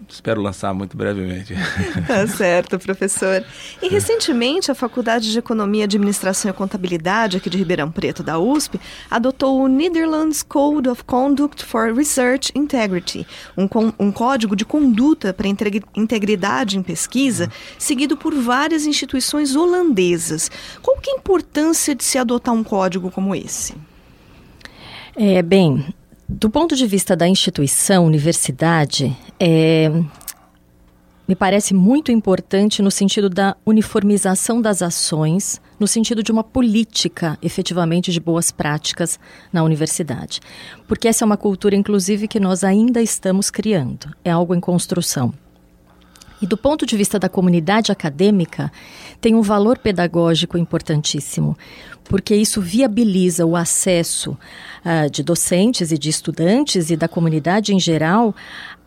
espero 0.09 0.41
lançar 0.41 0.73
muito 0.73 0.95
brevemente. 0.95 1.53
Tá 2.07 2.27
certo, 2.27 2.77
professor. 2.77 3.43
E 3.81 3.87
recentemente 3.87 4.69
a 4.69 4.75
Faculdade 4.75 5.31
de 5.31 5.39
Economia, 5.39 5.85
Administração 5.85 6.51
e 6.51 6.53
Contabilidade 6.53 7.37
aqui 7.37 7.49
de 7.49 7.57
Ribeirão 7.57 7.91
Preto 7.91 8.21
da 8.21 8.37
USP 8.37 8.79
adotou 9.09 9.61
o 9.61 9.67
Netherlands 9.67 10.43
Code 10.43 10.89
of 10.89 11.03
Conduct 11.03 11.63
for 11.63 11.93
Research 11.93 12.51
Integrity, 12.55 13.25
um, 13.57 13.67
um 13.99 14.11
código 14.11 14.55
de 14.55 14.65
conduta 14.65 15.33
para 15.33 15.47
integridade 15.47 16.77
em 16.77 16.83
pesquisa, 16.83 17.51
seguido 17.77 18.15
por 18.15 18.33
várias 18.35 18.85
instituições 18.85 19.55
holandesas. 19.55 20.51
Qual 20.81 20.97
que 20.97 21.09
é 21.09 21.13
a 21.13 21.17
importância 21.17 21.95
de 21.95 22.03
se 22.03 22.17
adotar 22.17 22.53
um 22.53 22.63
código 22.63 23.09
como 23.09 23.35
esse? 23.35 23.73
É, 25.15 25.41
bem, 25.41 25.93
do 26.27 26.49
ponto 26.49 26.75
de 26.75 26.87
vista 26.87 27.15
da 27.15 27.27
instituição, 27.27 28.05
universidade, 28.05 29.15
é, 29.39 29.91
me 31.27 31.35
parece 31.35 31.73
muito 31.73 32.11
importante 32.11 32.81
no 32.81 32.91
sentido 32.91 33.29
da 33.29 33.55
uniformização 33.65 34.61
das 34.61 34.81
ações, 34.81 35.61
no 35.79 35.87
sentido 35.87 36.23
de 36.23 36.31
uma 36.31 36.43
política 36.43 37.37
efetivamente 37.41 38.11
de 38.11 38.19
boas 38.19 38.51
práticas 38.51 39.19
na 39.51 39.63
universidade. 39.63 40.39
Porque 40.87 41.07
essa 41.07 41.23
é 41.23 41.25
uma 41.25 41.37
cultura, 41.37 41.75
inclusive, 41.75 42.27
que 42.27 42.39
nós 42.39 42.63
ainda 42.63 43.01
estamos 43.01 43.49
criando, 43.49 44.09
é 44.23 44.31
algo 44.31 44.55
em 44.55 44.59
construção. 44.59 45.33
E 46.45 46.47
do 46.47 46.55
ponto 46.55 46.85
de 46.85 46.95
vista 46.95 47.17
da 47.17 47.27
comunidade 47.27 47.91
acadêmica, 47.91 48.71
tem 49.19 49.33
um 49.33 49.41
valor 49.41 49.79
pedagógico 49.79 50.59
importantíssimo, 50.59 51.57
porque 52.03 52.35
isso 52.35 52.61
viabiliza 52.61 53.47
o 53.47 53.55
acesso 53.55 54.37
uh, 54.85 55.09
de 55.09 55.23
docentes 55.23 55.91
e 55.91 55.97
de 55.97 56.07
estudantes 56.07 56.91
e 56.91 56.95
da 56.95 57.07
comunidade 57.07 57.73
em 57.73 57.79
geral 57.79 58.35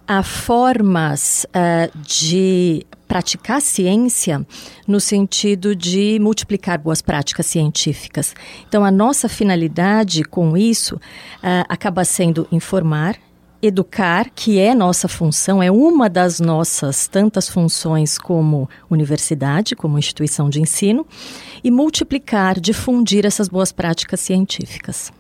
a 0.06 0.22
formas 0.22 1.46
uh, 1.46 1.98
de 1.98 2.86
praticar 3.08 3.60
ciência 3.60 4.46
no 4.86 5.00
sentido 5.00 5.74
de 5.74 6.16
multiplicar 6.20 6.78
boas 6.78 7.02
práticas 7.02 7.46
científicas. 7.46 8.36
Então, 8.68 8.84
a 8.84 8.90
nossa 8.92 9.28
finalidade 9.28 10.22
com 10.22 10.56
isso 10.56 10.94
uh, 10.94 11.66
acaba 11.68 12.04
sendo 12.04 12.46
informar, 12.52 13.16
educar, 13.60 14.30
que 14.34 14.58
é 14.58 14.74
nossa 14.74 15.08
função, 15.08 15.62
é 15.62 15.70
uma 15.70 16.08
das 16.08 16.38
nossas 16.38 17.08
tantas 17.08 17.48
funções 17.48 18.16
como 18.16 18.68
universidade, 18.90 19.74
como 19.74 19.98
instituição 19.98 20.48
de 20.48 20.60
ensino, 20.60 21.06
e 21.62 21.70
multiplicar, 21.70 22.60
difundir 22.60 23.26
essas 23.26 23.48
boas 23.48 23.72
práticas 23.72 24.20
científicas. 24.20 25.12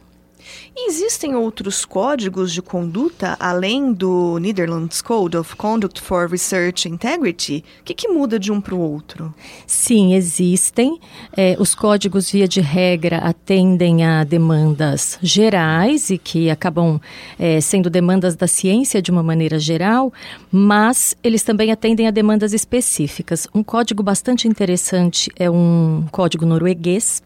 Existem 0.86 1.34
outros 1.34 1.84
códigos 1.84 2.52
de 2.52 2.62
conduta 2.62 3.36
além 3.40 3.92
do 3.92 4.38
Netherlands 4.38 5.02
Code 5.02 5.36
of 5.36 5.56
Conduct 5.56 6.00
for 6.00 6.30
Research 6.30 6.88
Integrity? 6.88 7.64
O 7.80 7.84
que, 7.84 7.92
que 7.92 8.08
muda 8.08 8.38
de 8.38 8.52
um 8.52 8.60
para 8.60 8.74
o 8.74 8.78
outro? 8.78 9.34
Sim, 9.66 10.14
existem. 10.14 10.98
É, 11.36 11.56
os 11.58 11.74
códigos, 11.74 12.30
via 12.30 12.46
de 12.46 12.60
regra, 12.60 13.18
atendem 13.18 14.04
a 14.04 14.24
demandas 14.24 15.18
gerais 15.20 16.10
e 16.10 16.16
que 16.16 16.48
acabam 16.48 17.00
é, 17.38 17.60
sendo 17.60 17.90
demandas 17.90 18.36
da 18.36 18.46
ciência 18.46 19.02
de 19.02 19.10
uma 19.10 19.22
maneira 19.22 19.58
geral, 19.58 20.12
mas 20.50 21.16
eles 21.22 21.42
também 21.42 21.72
atendem 21.72 22.06
a 22.06 22.10
demandas 22.10 22.52
específicas. 22.52 23.48
Um 23.54 23.62
código 23.62 24.02
bastante 24.02 24.46
interessante 24.46 25.30
é 25.36 25.50
um 25.50 26.06
código 26.10 26.46
norueguês 26.46 27.22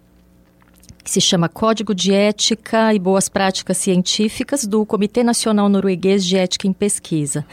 que 1.03 1.11
se 1.11 1.21
chama 1.21 1.49
Código 1.49 1.95
de 1.95 2.13
Ética 2.13 2.95
e 2.95 2.99
Boas 2.99 3.29
Práticas 3.29 3.77
Científicas 3.77 4.65
do 4.65 4.87
Comitê 4.87 5.23
Nacional 5.23 5.69
Norueguês 5.69 6.25
de 6.25 6.37
Ética 6.37 6.67
em 6.67 6.73
Pesquisa. 6.73 7.45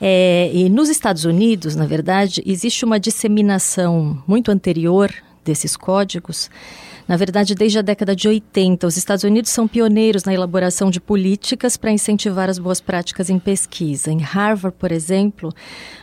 É, 0.00 0.50
e 0.52 0.68
nos 0.68 0.88
Estados 0.88 1.24
Unidos, 1.24 1.76
na 1.76 1.86
verdade, 1.86 2.42
existe 2.44 2.84
uma 2.84 2.98
disseminação 2.98 4.22
muito 4.26 4.50
anterior 4.50 5.12
desses 5.44 5.76
códigos. 5.76 6.50
Na 7.06 7.16
verdade, 7.18 7.54
desde 7.54 7.78
a 7.78 7.82
década 7.82 8.16
de 8.16 8.26
80, 8.26 8.86
os 8.86 8.96
Estados 8.96 9.24
Unidos 9.24 9.50
são 9.50 9.68
pioneiros 9.68 10.24
na 10.24 10.32
elaboração 10.32 10.90
de 10.90 11.00
políticas 11.00 11.76
para 11.76 11.92
incentivar 11.92 12.48
as 12.48 12.58
boas 12.58 12.80
práticas 12.80 13.28
em 13.28 13.38
pesquisa. 13.38 14.10
Em 14.10 14.20
Harvard, 14.20 14.76
por 14.78 14.90
exemplo, 14.90 15.52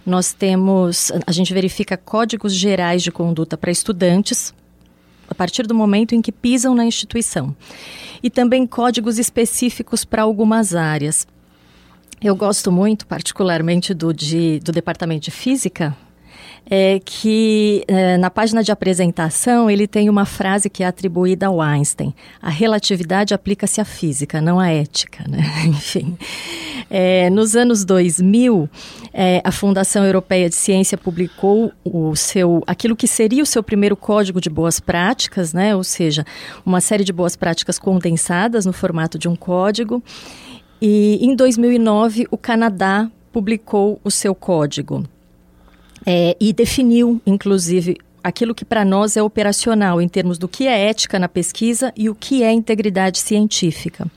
nós 0.06 0.32
temos, 0.32 1.12
a 1.25 1.32
gente 1.32 1.54
verifica 1.54 1.98
códigos 1.98 2.54
gerais 2.54 3.01
de 3.01 3.12
conduta 3.12 3.58
para 3.58 3.72
estudantes, 3.72 4.54
a 5.32 5.36
partir 5.36 5.66
do 5.66 5.74
momento 5.74 6.14
em 6.14 6.22
que 6.22 6.32
pisam 6.32 6.76
na 6.76 6.86
instituição. 6.86 7.56
E 8.22 8.30
também 8.30 8.68
códigos 8.68 9.18
específicos 9.18 10.04
para 10.04 10.24
algumas 10.24 10.76
áreas. 10.76 11.26
Eu 12.22 12.36
gosto 12.36 12.70
muito, 12.70 13.08
particularmente, 13.08 13.94
do, 13.94 14.13
de, 14.13 14.60
do 14.60 14.74
departamento 14.74 15.24
de 15.24 15.32
física, 15.32 15.96
é 16.69 16.99
que 17.04 17.84
é, 17.88 18.17
na 18.17 18.30
página 18.30 18.63
de 18.63 18.71
apresentação 18.71 19.69
ele 19.69 19.88
tem 19.88 20.10
uma 20.10 20.25
frase 20.25 20.69
que 20.69 20.84
é 20.84 20.88
atribuída 20.88 21.47
ao 21.47 21.62
Einstein: 21.62 22.13
a 22.41 22.49
relatividade 22.49 23.34
aplica-se 23.34 23.82
à 23.82 23.86
física, 23.86 24.39
não 24.41 24.60
à 24.60 24.69
ética, 24.69 25.23
né? 25.27 25.41
Enfim. 25.67 26.17
É, 26.89 27.30
nos 27.30 27.56
anos 27.56 27.86
2000, 27.86 28.69
é, 29.13 29.41
a 29.43 29.51
Fundação 29.51 30.06
Europeia 30.06 30.49
de 30.49 30.56
Ciência 30.56 30.97
publicou 30.97 31.71
o 31.84 32.15
seu, 32.15 32.62
aquilo 32.67 32.95
que 32.95 33.08
seria 33.08 33.41
o 33.41 33.45
seu 33.45 33.63
primeiro 33.63 33.95
código 33.95 34.41
de 34.41 34.49
boas 34.49 34.80
práticas, 34.80 35.54
né? 35.54 35.75
ou 35.75 35.84
seja, 35.84 36.25
uma 36.65 36.82
série 36.82 37.04
de 37.04 37.13
boas 37.13 37.36
práticas 37.36 37.80
condensadas 37.80 38.65
no 38.65 38.73
formato 38.73 39.17
de 39.17 39.30
um 39.30 39.36
código. 39.36 40.04
E 40.82 41.19
em 41.21 41.36
2009, 41.36 42.27
o 42.32 42.38
Canadá 42.38 43.10
publicou 43.32 43.99
o 44.04 44.12
seu 44.12 44.36
código 44.36 45.06
é, 46.06 46.36
e 46.40 46.52
definiu, 46.54 47.22
inclusive, 47.26 47.98
aquilo 48.24 48.56
que 48.56 48.66
para 48.66 48.86
nós 48.86 49.18
é 49.18 49.24
operacional 49.24 50.02
em 50.02 50.08
termos 50.08 50.38
do 50.38 50.48
que 50.48 50.68
é 50.68 50.90
ética 50.90 51.20
na 51.20 51.28
pesquisa 51.28 51.94
e 51.96 52.10
o 52.10 52.16
que 52.16 52.44
é 52.44 52.52
integridade 52.52 53.20
científica. 53.20 54.08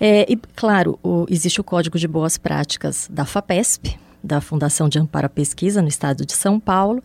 É, 0.00 0.26
e, 0.30 0.36
claro, 0.56 0.98
o, 1.02 1.26
existe 1.28 1.60
o 1.60 1.64
Código 1.64 1.98
de 1.98 2.08
Boas 2.08 2.38
Práticas 2.38 3.08
da 3.10 3.24
FAPESP, 3.24 3.98
da 4.22 4.40
Fundação 4.40 4.88
de 4.88 4.98
Amparo 4.98 5.26
à 5.26 5.28
Pesquisa 5.28 5.80
no 5.82 5.88
estado 5.88 6.24
de 6.24 6.32
São 6.32 6.60
Paulo, 6.60 7.02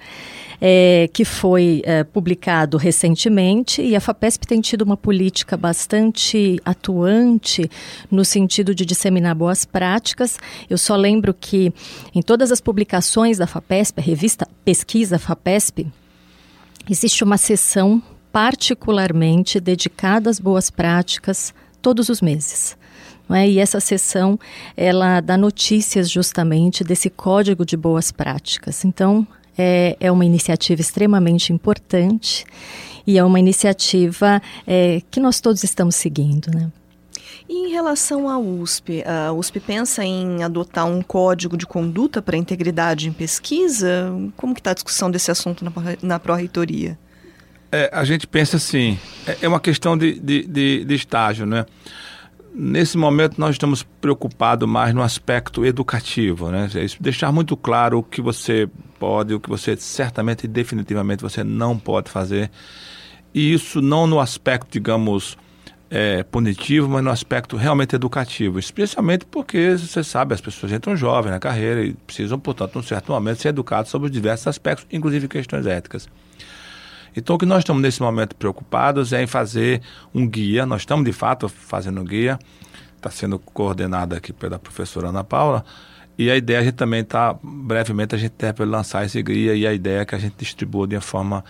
é, 0.61 1.09
que 1.13 1.25
foi 1.25 1.81
é, 1.85 2.03
publicado 2.03 2.77
recentemente 2.77 3.81
e 3.81 3.95
a 3.95 3.99
FAPESP 3.99 4.47
tem 4.47 4.61
tido 4.61 4.81
uma 4.83 4.97
política 4.97 5.57
bastante 5.57 6.59
atuante 6.63 7.69
no 8.09 8.23
sentido 8.23 8.73
de 8.73 8.85
disseminar 8.85 9.35
boas 9.35 9.65
práticas. 9.65 10.37
Eu 10.69 10.77
só 10.77 10.95
lembro 10.95 11.33
que 11.33 11.73
em 12.13 12.21
todas 12.21 12.51
as 12.51 12.61
publicações 12.61 13.37
da 13.37 13.47
FAPESP, 13.47 13.99
a 13.99 14.03
revista 14.03 14.47
Pesquisa 14.63 15.19
FAPESP, 15.19 15.87
existe 16.89 17.23
uma 17.23 17.37
seção 17.37 18.01
particularmente 18.31 19.59
dedicada 19.59 20.29
às 20.29 20.39
boas 20.39 20.69
práticas 20.69 21.53
todos 21.81 22.09
os 22.09 22.21
meses. 22.21 22.77
É? 23.29 23.49
E 23.49 23.59
essa 23.59 23.79
sessão 23.79 24.39
ela 24.77 25.19
dá 25.19 25.37
notícias 25.37 26.09
justamente 26.09 26.83
desse 26.83 27.09
código 27.09 27.65
de 27.65 27.75
boas 27.75 28.11
práticas. 28.11 28.85
Então 28.85 29.27
é, 29.57 29.97
é 29.99 30.11
uma 30.11 30.25
iniciativa 30.25 30.81
extremamente 30.81 31.51
importante 31.51 32.45
e 33.07 33.17
é 33.17 33.23
uma 33.23 33.39
iniciativa 33.39 34.41
é, 34.65 35.01
que 35.09 35.19
nós 35.19 35.39
todos 35.39 35.63
estamos 35.63 35.95
seguindo, 35.95 36.49
né? 36.53 36.71
E 37.47 37.67
em 37.67 37.71
relação 37.71 38.27
à 38.27 38.39
USP, 38.39 39.03
a 39.05 39.31
USP 39.31 39.59
pensa 39.59 40.03
em 40.03 40.43
adotar 40.43 40.87
um 40.87 41.01
código 41.01 41.55
de 41.55 41.65
conduta 41.67 42.19
para 42.19 42.35
a 42.35 42.39
integridade 42.39 43.07
em 43.07 43.13
pesquisa? 43.13 44.11
Como 44.35 44.53
que 44.55 44.59
está 44.59 44.71
a 44.71 44.73
discussão 44.73 45.11
desse 45.11 45.29
assunto 45.29 45.63
na, 45.63 45.71
na 46.01 46.19
pró-reitoria? 46.19 46.97
É, 47.71 47.89
a 47.93 48.03
gente 48.03 48.25
pensa 48.25 48.57
assim, 48.57 48.97
é, 49.27 49.37
é 49.43 49.47
uma 49.47 49.59
questão 49.59 49.95
de, 49.95 50.19
de, 50.19 50.47
de, 50.47 50.85
de 50.85 50.95
estágio, 50.95 51.45
né? 51.45 51.65
Nesse 52.57 52.97
momento, 52.97 53.37
nós 53.37 53.55
estamos 53.55 53.83
preocupados 53.83 54.67
mais 54.67 54.93
no 54.93 55.01
aspecto 55.01 55.65
educativo, 55.65 56.49
né? 56.49 56.69
É 56.73 56.85
deixar 57.01 57.29
muito 57.29 57.57
claro 57.57 57.99
o 57.99 58.03
que 58.03 58.21
você 58.21 58.69
pode, 58.97 59.33
o 59.33 59.41
que 59.41 59.49
você 59.49 59.75
certamente 59.75 60.45
e 60.45 60.47
definitivamente 60.47 61.21
você 61.21 61.43
não 61.43 61.77
pode 61.77 62.09
fazer. 62.09 62.49
E 63.33 63.51
isso 63.51 63.81
não 63.81 64.07
no 64.07 64.21
aspecto, 64.21 64.69
digamos, 64.71 65.37
é, 65.89 66.23
punitivo, 66.23 66.87
mas 66.87 67.03
no 67.03 67.09
aspecto 67.09 67.57
realmente 67.57 67.93
educativo. 67.93 68.57
Especialmente 68.57 69.25
porque, 69.25 69.77
você 69.77 70.01
sabe, 70.01 70.33
as 70.33 70.39
pessoas 70.39 70.71
entram 70.71 70.95
jovens 70.95 71.31
na 71.31 71.39
carreira 71.41 71.83
e 71.83 71.93
precisam, 71.93 72.39
portanto, 72.39 72.75
num 72.75 72.83
certo 72.83 73.11
momento, 73.11 73.41
ser 73.41 73.49
educados 73.49 73.91
sobre 73.91 74.05
os 74.05 74.11
diversos 74.13 74.47
aspectos, 74.47 74.87
inclusive 74.89 75.27
questões 75.27 75.65
éticas. 75.65 76.07
Então, 77.15 77.35
o 77.35 77.39
que 77.39 77.45
nós 77.45 77.59
estamos 77.59 77.81
nesse 77.81 78.01
momento 78.01 78.35
preocupados 78.35 79.13
é 79.13 79.23
em 79.23 79.27
fazer 79.27 79.81
um 80.13 80.27
guia. 80.27 80.65
Nós 80.65 80.81
estamos, 80.81 81.05
de 81.05 81.13
fato, 81.13 81.47
fazendo 81.47 82.01
um 82.01 82.03
guia. 82.03 82.37
Está 82.97 83.09
sendo 83.09 83.39
coordenado 83.39 84.15
aqui 84.15 84.33
pela 84.33 84.59
professora 84.59 85.09
Ana 85.09 85.23
Paula. 85.23 85.63
E 86.17 86.31
a 86.31 86.35
ideia 86.35 86.59
a 86.59 86.63
gente 86.63 86.75
também 86.75 87.01
está, 87.01 87.35
brevemente, 87.43 88.15
a 88.15 88.17
gente 88.17 88.33
deve 88.37 88.63
lançar 88.65 89.05
esse 89.05 89.21
guia 89.21 89.53
e 89.53 89.67
a 89.67 89.73
ideia 89.73 89.99
é 90.01 90.05
que 90.05 90.15
a 90.15 90.17
gente 90.17 90.35
distribua 90.37 90.87
de 90.87 90.95
uma 90.95 91.01
forma 91.01 91.43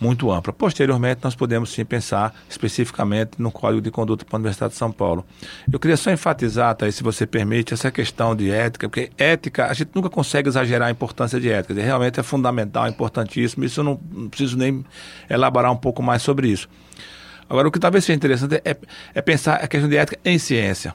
muito 0.00 0.30
ampla. 0.30 0.52
Posteriormente, 0.52 1.20
nós 1.22 1.34
podemos 1.34 1.70
sim 1.70 1.84
pensar 1.84 2.34
especificamente 2.48 3.32
no 3.38 3.50
Código 3.50 3.80
de 3.80 3.90
Conduta 3.90 4.24
para 4.24 4.36
a 4.36 4.38
Universidade 4.38 4.72
de 4.72 4.78
São 4.78 4.92
Paulo. 4.92 5.24
Eu 5.70 5.78
queria 5.78 5.96
só 5.96 6.10
enfatizar, 6.10 6.74
tá, 6.74 6.90
se 6.90 7.02
você 7.02 7.26
permite, 7.26 7.74
essa 7.74 7.90
questão 7.90 8.34
de 8.34 8.50
ética, 8.50 8.88
porque 8.88 9.10
ética, 9.16 9.66
a 9.66 9.74
gente 9.74 9.90
nunca 9.94 10.10
consegue 10.10 10.48
exagerar 10.48 10.88
a 10.88 10.90
importância 10.90 11.40
de 11.40 11.50
ética, 11.50 11.74
realmente 11.80 12.20
é 12.20 12.22
fundamental, 12.22 12.86
é 12.86 12.88
importantíssimo, 12.88 13.64
isso 13.64 13.80
eu 13.80 13.84
não, 13.84 14.00
não 14.12 14.28
preciso 14.28 14.56
nem 14.56 14.84
elaborar 15.28 15.72
um 15.72 15.76
pouco 15.76 16.02
mais 16.02 16.22
sobre 16.22 16.48
isso. 16.48 16.68
Agora, 17.48 17.68
o 17.68 17.70
que 17.70 17.78
talvez 17.78 18.04
seja 18.04 18.16
interessante 18.16 18.60
é, 18.64 18.76
é 19.14 19.22
pensar 19.22 19.56
a 19.56 19.68
questão 19.68 19.88
de 19.88 19.96
ética 19.96 20.18
em 20.24 20.38
ciência, 20.38 20.94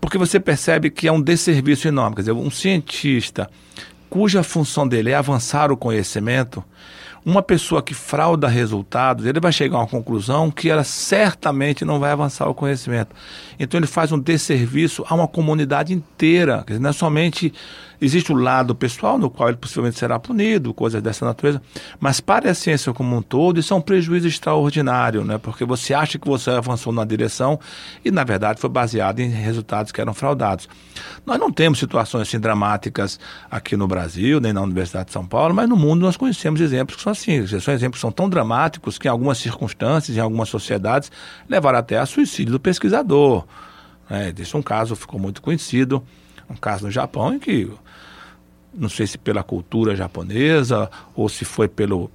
porque 0.00 0.18
você 0.18 0.38
percebe 0.38 0.90
que 0.90 1.08
é 1.08 1.12
um 1.12 1.20
desserviço 1.20 1.88
enorme, 1.88 2.16
quer 2.16 2.22
dizer, 2.22 2.32
um 2.32 2.50
cientista 2.50 3.48
cuja 4.14 4.44
função 4.44 4.86
dele 4.86 5.10
é 5.10 5.14
avançar 5.16 5.72
o 5.72 5.76
conhecimento, 5.76 6.62
uma 7.24 7.42
pessoa 7.42 7.82
que 7.82 7.94
frauda 7.94 8.46
resultados, 8.46 9.24
ele 9.24 9.40
vai 9.40 9.50
chegar 9.50 9.76
a 9.76 9.80
uma 9.80 9.86
conclusão 9.86 10.50
que 10.50 10.68
ela 10.68 10.84
certamente 10.84 11.84
não 11.84 11.98
vai 11.98 12.10
avançar 12.10 12.46
o 12.48 12.54
conhecimento. 12.54 13.16
Então 13.58 13.78
ele 13.78 13.86
faz 13.86 14.12
um 14.12 14.18
desserviço 14.18 15.04
a 15.08 15.14
uma 15.14 15.26
comunidade 15.26 15.92
inteira, 15.92 16.64
não 16.78 16.90
é 16.90 16.92
somente 16.92 17.52
Existe 18.00 18.32
o 18.32 18.34
lado 18.34 18.74
pessoal, 18.74 19.18
no 19.18 19.30
qual 19.30 19.48
ele 19.48 19.58
possivelmente 19.58 19.98
será 19.98 20.18
punido, 20.18 20.74
coisas 20.74 21.02
dessa 21.02 21.24
natureza, 21.24 21.60
mas 22.00 22.20
para 22.20 22.50
a 22.50 22.54
ciência 22.54 22.92
como 22.92 23.16
um 23.16 23.22
todo, 23.22 23.60
isso 23.60 23.72
é 23.72 23.76
um 23.76 23.80
prejuízo 23.80 24.26
extraordinário, 24.26 25.24
né? 25.24 25.38
porque 25.38 25.64
você 25.64 25.94
acha 25.94 26.18
que 26.18 26.26
você 26.26 26.50
avançou 26.50 26.92
na 26.92 27.04
direção 27.04 27.58
e, 28.04 28.10
na 28.10 28.24
verdade, 28.24 28.60
foi 28.60 28.70
baseado 28.70 29.20
em 29.20 29.28
resultados 29.28 29.92
que 29.92 30.00
eram 30.00 30.12
fraudados. 30.14 30.68
Nós 31.24 31.38
não 31.38 31.50
temos 31.50 31.78
situações 31.78 32.28
assim 32.28 32.38
dramáticas 32.38 33.18
aqui 33.50 33.76
no 33.76 33.86
Brasil, 33.86 34.40
nem 34.40 34.52
na 34.52 34.62
Universidade 34.62 35.06
de 35.06 35.12
São 35.12 35.26
Paulo, 35.26 35.54
mas 35.54 35.68
no 35.68 35.76
mundo 35.76 36.02
nós 36.02 36.16
conhecemos 36.16 36.60
exemplos 36.60 36.96
que 36.96 37.02
são 37.02 37.12
assim. 37.12 37.46
São 37.46 37.72
exemplos 37.72 37.98
que 37.98 38.00
são 38.00 38.12
tão 38.12 38.28
dramáticos 38.28 38.98
que, 38.98 39.08
em 39.08 39.10
algumas 39.10 39.38
circunstâncias, 39.38 40.16
em 40.16 40.20
algumas 40.20 40.48
sociedades, 40.48 41.10
levaram 41.48 41.78
até 41.78 41.98
a 41.98 42.06
suicídio 42.06 42.52
do 42.52 42.60
pesquisador. 42.60 43.44
É, 44.08 44.32
Esse 44.38 44.54
é 44.54 44.58
um 44.58 44.62
caso 44.62 44.94
ficou 44.94 45.18
muito 45.18 45.40
conhecido, 45.40 46.02
um 46.48 46.56
caso 46.56 46.84
no 46.84 46.90
Japão 46.90 47.34
em 47.34 47.38
que 47.38 47.70
não 48.76 48.88
sei 48.88 49.06
se 49.06 49.16
pela 49.18 49.42
cultura 49.42 49.94
japonesa 49.94 50.90
ou 51.14 51.28
se 51.28 51.44
foi 51.44 51.68
pelo, 51.68 52.10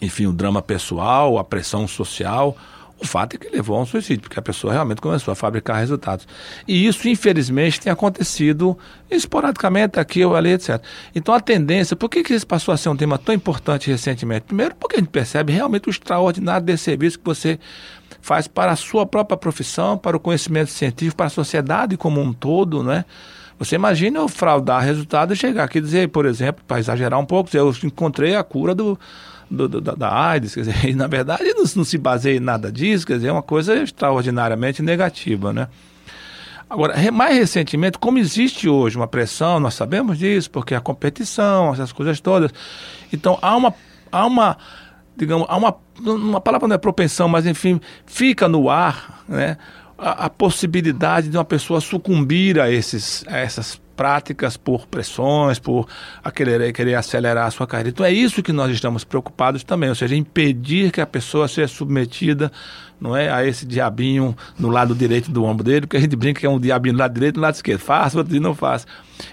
enfim, 0.00 0.26
o 0.26 0.32
drama 0.32 0.62
pessoal, 0.62 1.38
a 1.38 1.44
pressão 1.44 1.86
social. 1.86 2.56
O 2.96 3.06
fato 3.06 3.34
é 3.34 3.38
que 3.38 3.48
levou 3.50 3.76
a 3.76 3.82
um 3.82 3.86
suicídio, 3.86 4.22
porque 4.22 4.38
a 4.38 4.42
pessoa 4.42 4.72
realmente 4.72 5.00
começou 5.00 5.32
a 5.32 5.34
fabricar 5.34 5.78
resultados. 5.78 6.26
E 6.66 6.86
isso, 6.86 7.06
infelizmente, 7.08 7.80
tem 7.80 7.92
acontecido 7.92 8.78
esporadicamente 9.10 9.98
aqui 9.98 10.24
ou 10.24 10.34
ali, 10.34 10.50
etc. 10.50 10.80
Então, 11.14 11.34
a 11.34 11.40
tendência, 11.40 11.96
por 11.96 12.08
que, 12.08 12.22
que 12.22 12.32
isso 12.32 12.46
passou 12.46 12.72
a 12.72 12.76
ser 12.76 12.88
um 12.88 12.96
tema 12.96 13.18
tão 13.18 13.34
importante 13.34 13.90
recentemente? 13.90 14.46
Primeiro, 14.46 14.74
porque 14.76 14.96
a 14.96 14.98
gente 15.00 15.10
percebe 15.10 15.52
realmente 15.52 15.88
o 15.88 15.90
extraordinário 15.90 16.64
desse 16.64 16.84
serviço 16.84 17.18
que 17.18 17.24
você 17.24 17.58
faz 18.22 18.46
para 18.46 18.72
a 18.72 18.76
sua 18.76 19.04
própria 19.04 19.36
profissão, 19.36 19.98
para 19.98 20.16
o 20.16 20.20
conhecimento 20.20 20.70
científico, 20.70 21.16
para 21.16 21.26
a 21.26 21.30
sociedade 21.30 21.96
como 21.96 22.22
um 22.22 22.32
todo, 22.32 22.82
não 22.82 22.92
é? 22.92 23.04
Você 23.58 23.76
imagina 23.76 24.18
eu 24.18 24.28
fraudar 24.28 24.82
resultado 24.82 25.32
e 25.32 25.36
chegar 25.36 25.64
aqui 25.64 25.78
e 25.78 25.80
dizer, 25.80 26.08
por 26.08 26.26
exemplo, 26.26 26.64
para 26.66 26.78
exagerar 26.78 27.18
um 27.18 27.24
pouco, 27.24 27.54
eu 27.56 27.72
encontrei 27.84 28.34
a 28.34 28.42
cura 28.42 28.74
do, 28.74 28.98
do, 29.50 29.68
do, 29.68 29.80
da, 29.80 30.12
AIDS, 30.12 30.54
quer 30.54 30.60
dizer, 30.62 30.84
e 30.90 30.94
na 30.94 31.06
verdade 31.06 31.44
não, 31.54 31.64
não, 31.76 31.84
se 31.84 31.96
baseia 31.96 32.36
em 32.36 32.40
nada 32.40 32.70
disso, 32.70 33.06
quer 33.06 33.14
dizer, 33.14 33.28
é 33.28 33.32
uma 33.32 33.42
coisa 33.42 33.74
extraordinariamente 33.76 34.82
negativa, 34.82 35.52
né? 35.52 35.68
Agora, 36.68 36.94
mais 37.12 37.36
recentemente, 37.36 37.98
como 37.98 38.18
existe 38.18 38.68
hoje 38.68 38.96
uma 38.96 39.06
pressão, 39.06 39.60
nós 39.60 39.74
sabemos 39.74 40.18
disso, 40.18 40.50
porque 40.50 40.74
a 40.74 40.80
competição, 40.80 41.72
essas 41.72 41.92
coisas 41.92 42.18
todas, 42.20 42.50
então 43.12 43.38
há 43.40 43.54
uma, 43.54 43.74
há 44.10 44.26
uma 44.26 44.56
digamos, 45.16 45.46
há 45.48 45.56
uma, 45.56 45.76
uma 46.00 46.40
palavra 46.40 46.66
não 46.66 46.74
é 46.74 46.78
propensão, 46.78 47.28
mas 47.28 47.46
enfim, 47.46 47.80
fica 48.06 48.48
no 48.48 48.68
ar, 48.68 49.22
né? 49.28 49.56
A, 49.96 50.26
a, 50.26 50.30
possibilidade 50.30 51.28
de 51.28 51.36
uma 51.36 51.44
pessoa 51.44 51.80
sucumbir 51.80 52.60
a, 52.60 52.70
esses, 52.70 53.24
a 53.28 53.38
essas 53.38 53.80
práticas 53.96 54.56
por 54.56 54.86
pressões, 54.86 55.58
por 55.58 55.86
querer, 56.34 56.72
querer 56.72 56.94
acelerar 56.94 57.46
a 57.46 57.50
sua 57.50 57.66
carreira. 57.66 57.90
Então 57.90 58.04
é 58.04 58.12
isso 58.12 58.42
que 58.42 58.52
nós 58.52 58.70
estamos 58.70 59.04
preocupados 59.04 59.62
também, 59.62 59.88
ou 59.88 59.94
seja, 59.94 60.16
impedir 60.16 60.90
que 60.90 61.00
a 61.00 61.06
pessoa 61.06 61.48
seja 61.48 61.68
submetida 61.68 62.50
não 63.00 63.16
é, 63.16 63.30
a 63.30 63.44
esse 63.44 63.66
diabinho 63.66 64.36
no 64.58 64.68
lado 64.68 64.94
direito 64.94 65.30
do 65.30 65.44
ombro 65.44 65.64
dele, 65.64 65.82
porque 65.82 65.96
a 65.96 66.00
gente 66.00 66.16
brinca 66.16 66.40
que 66.40 66.46
é 66.46 66.50
um 66.50 66.58
diabinho 66.58 66.94
no 66.94 67.00
lado 67.00 67.12
direito 67.12 67.36
e 67.36 67.38
no 67.38 67.42
lado 67.42 67.54
esquerdo. 67.54 67.80
Faz, 67.80 68.14
outro 68.14 68.32
dia 68.32 68.40
não 68.40 68.54
faz. 68.54 68.86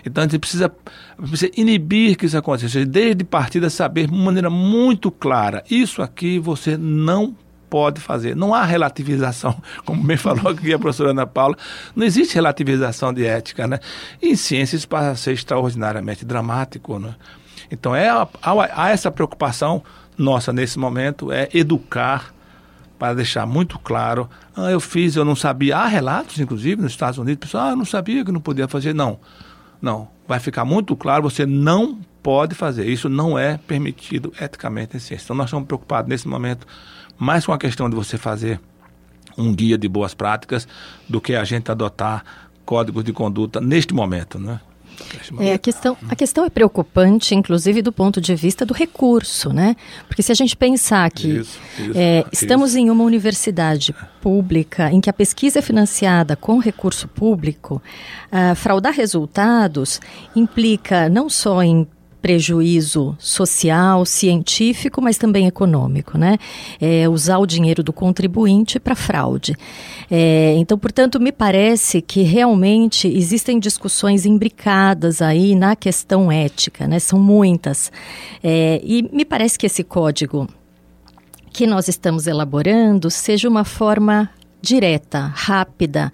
Então 0.06 0.24
a 0.24 0.28
gente 0.28 0.40
precisa, 0.40 0.70
precisa 1.18 1.52
inibir 1.56 2.18
que 2.18 2.26
isso 2.26 2.38
aconteça, 2.38 2.66
ou 2.66 2.70
seja, 2.70 2.86
desde 2.86 3.24
partida 3.24 3.70
saber 3.70 4.08
de 4.08 4.14
maneira 4.14 4.50
muito 4.50 5.10
clara, 5.10 5.64
isso 5.70 6.02
aqui 6.02 6.38
você 6.38 6.78
não 6.78 7.36
pode 7.72 8.02
fazer. 8.02 8.36
Não 8.36 8.54
há 8.54 8.66
relativização, 8.66 9.56
como 9.86 10.04
bem 10.04 10.18
falou 10.18 10.50
aqui 10.50 10.74
a 10.74 10.78
professora 10.78 11.12
Ana 11.12 11.26
Paula, 11.26 11.58
não 11.96 12.06
existe 12.06 12.36
relativização 12.36 13.14
de 13.14 13.26
ética, 13.26 13.66
né? 13.66 13.80
E 14.22 14.28
em 14.28 14.36
ciências 14.36 14.86
passa 14.86 15.12
a 15.12 15.16
ser 15.16 15.32
extraordinariamente 15.32 16.26
dramático, 16.26 17.00
né? 17.00 17.16
Então 17.72 17.96
é, 17.96 18.10
há, 18.10 18.28
há 18.44 18.90
essa 18.90 19.10
preocupação 19.10 19.82
nossa 20.18 20.52
nesse 20.52 20.78
momento, 20.78 21.32
é 21.32 21.48
educar 21.54 22.34
para 23.00 23.16
deixar 23.16 23.48
muito 23.48 23.80
claro, 23.80 24.30
ah, 24.56 24.70
eu 24.70 24.80
fiz, 24.80 25.16
eu 25.16 25.26
não 25.26 25.36
sabia. 25.36 25.78
Há 25.78 25.88
relatos, 25.88 26.40
inclusive, 26.40 26.82
nos 26.82 26.92
Estados 26.92 27.18
Unidos, 27.18 27.48
pessoal, 27.48 27.64
ah, 27.64 27.70
eu 27.72 27.76
não 27.76 27.86
sabia 27.86 28.24
que 28.24 28.32
não 28.32 28.42
podia 28.42 28.68
fazer. 28.68 28.94
Não, 28.94 29.18
não. 29.82 30.10
Vai 30.28 30.40
ficar 30.40 30.66
muito 30.66 30.96
claro, 30.96 31.24
você 31.24 31.46
não 31.46 32.00
pode 32.22 32.54
fazer. 32.54 32.86
Isso 32.88 33.10
não 33.10 33.40
é 33.40 33.58
permitido 33.58 34.32
eticamente 34.40 34.98
em 34.98 35.00
ciência. 35.00 35.26
Então 35.26 35.36
nós 35.36 35.48
estamos 35.48 35.66
preocupados 35.66 36.08
nesse 36.08 36.28
momento 36.28 36.68
mais 37.18 37.46
com 37.46 37.54
a 37.54 37.58
questão 37.58 37.90
de 37.90 37.96
você 37.96 38.18
fazer 38.18 38.60
um 39.38 39.54
guia 39.54 39.78
de 39.78 39.88
boas 39.88 40.14
práticas 40.14 40.68
do 41.08 41.22
que 41.22 41.36
a 41.36 41.44
gente 41.44 41.72
adotar 41.72 42.24
códigos 42.66 43.04
de 43.04 43.14
conduta 43.14 43.60
neste 43.60 43.94
momento, 43.94 44.40
né? 44.40 44.60
É, 45.40 45.54
a, 45.54 45.58
questão, 45.58 45.98
a 46.10 46.16
questão 46.16 46.46
é 46.46 46.50
preocupante, 46.50 47.34
inclusive 47.34 47.82
do 47.82 47.92
ponto 47.92 48.22
de 48.22 48.36
vista 48.36 48.66
do 48.66 48.74
recurso, 48.74 49.52
né? 49.52 49.76
Porque 50.08 50.22
se 50.22 50.32
a 50.32 50.36
gente 50.36 50.56
pensar 50.56 51.10
que 51.10 51.28
isso, 51.28 51.60
isso, 51.80 51.92
é, 51.96 52.24
estamos 52.32 52.72
isso. 52.72 52.80
em 52.80 52.90
uma 52.90 53.04
universidade 53.04 53.96
pública 54.22 54.92
em 54.92 55.02
que 55.02 55.10
a 55.10 55.14
pesquisa 55.14 55.60
é 55.60 55.62
financiada 55.62 56.36
com 56.36 56.60
recurso 56.60 57.08
público, 57.08 57.82
uh, 58.32 58.56
fraudar 58.56 58.94
resultados 58.94 60.00
implica 60.36 61.10
não 61.10 61.30
só 61.30 61.64
em 61.64 61.88
prejuízo 62.22 63.16
social, 63.20 64.06
científico, 64.06 65.02
mas 65.02 65.18
também 65.18 65.48
econômico, 65.48 66.18
né? 66.18 66.38
É, 66.80 67.10
usar 67.10 67.40
o 67.40 67.46
dinheiro 67.46 67.82
do 67.82 67.92
contribuinte 67.92 68.80
para 68.80 68.96
fraude. 68.96 69.56
É, 70.10 70.54
então, 70.58 70.78
portanto, 70.78 71.20
me 71.20 71.32
parece 71.32 72.02
que 72.02 72.22
realmente 72.22 73.08
existem 73.08 73.60
discussões 73.60 74.26
imbricadas 74.26 75.22
aí 75.22 75.56
na 75.56 75.76
questão 75.76 76.32
ética, 76.32 76.88
né? 76.88 77.00
São 77.00 77.20
muitas. 77.20 77.92
É, 78.44 78.80
e 78.84 79.04
me 79.12 79.26
parece 79.26 79.58
que 79.58 79.66
esse 79.66 79.84
código 79.84 80.48
que 81.52 81.68
nós 81.68 81.88
estamos 81.88 82.28
elaborando 82.28 83.10
seja 83.10 83.50
uma 83.50 83.66
forma 83.66 84.30
direta, 84.62 85.32
rápida, 85.34 86.14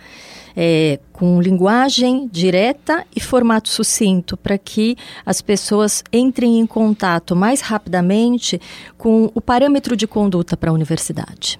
é, 0.59 0.99
com 1.13 1.39
linguagem 1.39 2.27
direta 2.31 3.05
e 3.15 3.19
formato 3.19 3.69
sucinto, 3.69 4.35
para 4.35 4.57
que 4.57 4.97
as 5.23 5.39
pessoas 5.39 6.03
entrem 6.11 6.57
em 6.59 6.65
contato 6.65 7.35
mais 7.35 7.61
rapidamente 7.61 8.59
com 8.97 9.31
o 9.35 9.39
parâmetro 9.39 9.95
de 9.95 10.07
conduta 10.07 10.57
para 10.57 10.71
a 10.71 10.73
universidade. 10.73 11.59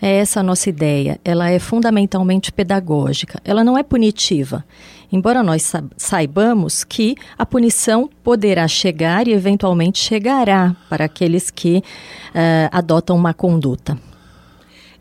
É 0.00 0.16
essa 0.16 0.40
a 0.40 0.42
nossa 0.42 0.68
ideia. 0.68 1.18
Ela 1.24 1.50
é 1.50 1.58
fundamentalmente 1.58 2.52
pedagógica. 2.52 3.40
Ela 3.44 3.64
não 3.64 3.78
é 3.78 3.82
punitiva. 3.82 4.64
Embora 5.10 5.42
nós 5.42 5.72
saibamos 5.96 6.84
que 6.84 7.14
a 7.38 7.46
punição 7.46 8.10
poderá 8.22 8.66
chegar 8.68 9.26
e 9.26 9.32
eventualmente 9.32 9.98
chegará 9.98 10.76
para 10.90 11.06
aqueles 11.06 11.50
que 11.50 11.78
uh, 11.78 12.68
adotam 12.72 13.16
uma 13.16 13.32
conduta. 13.32 13.96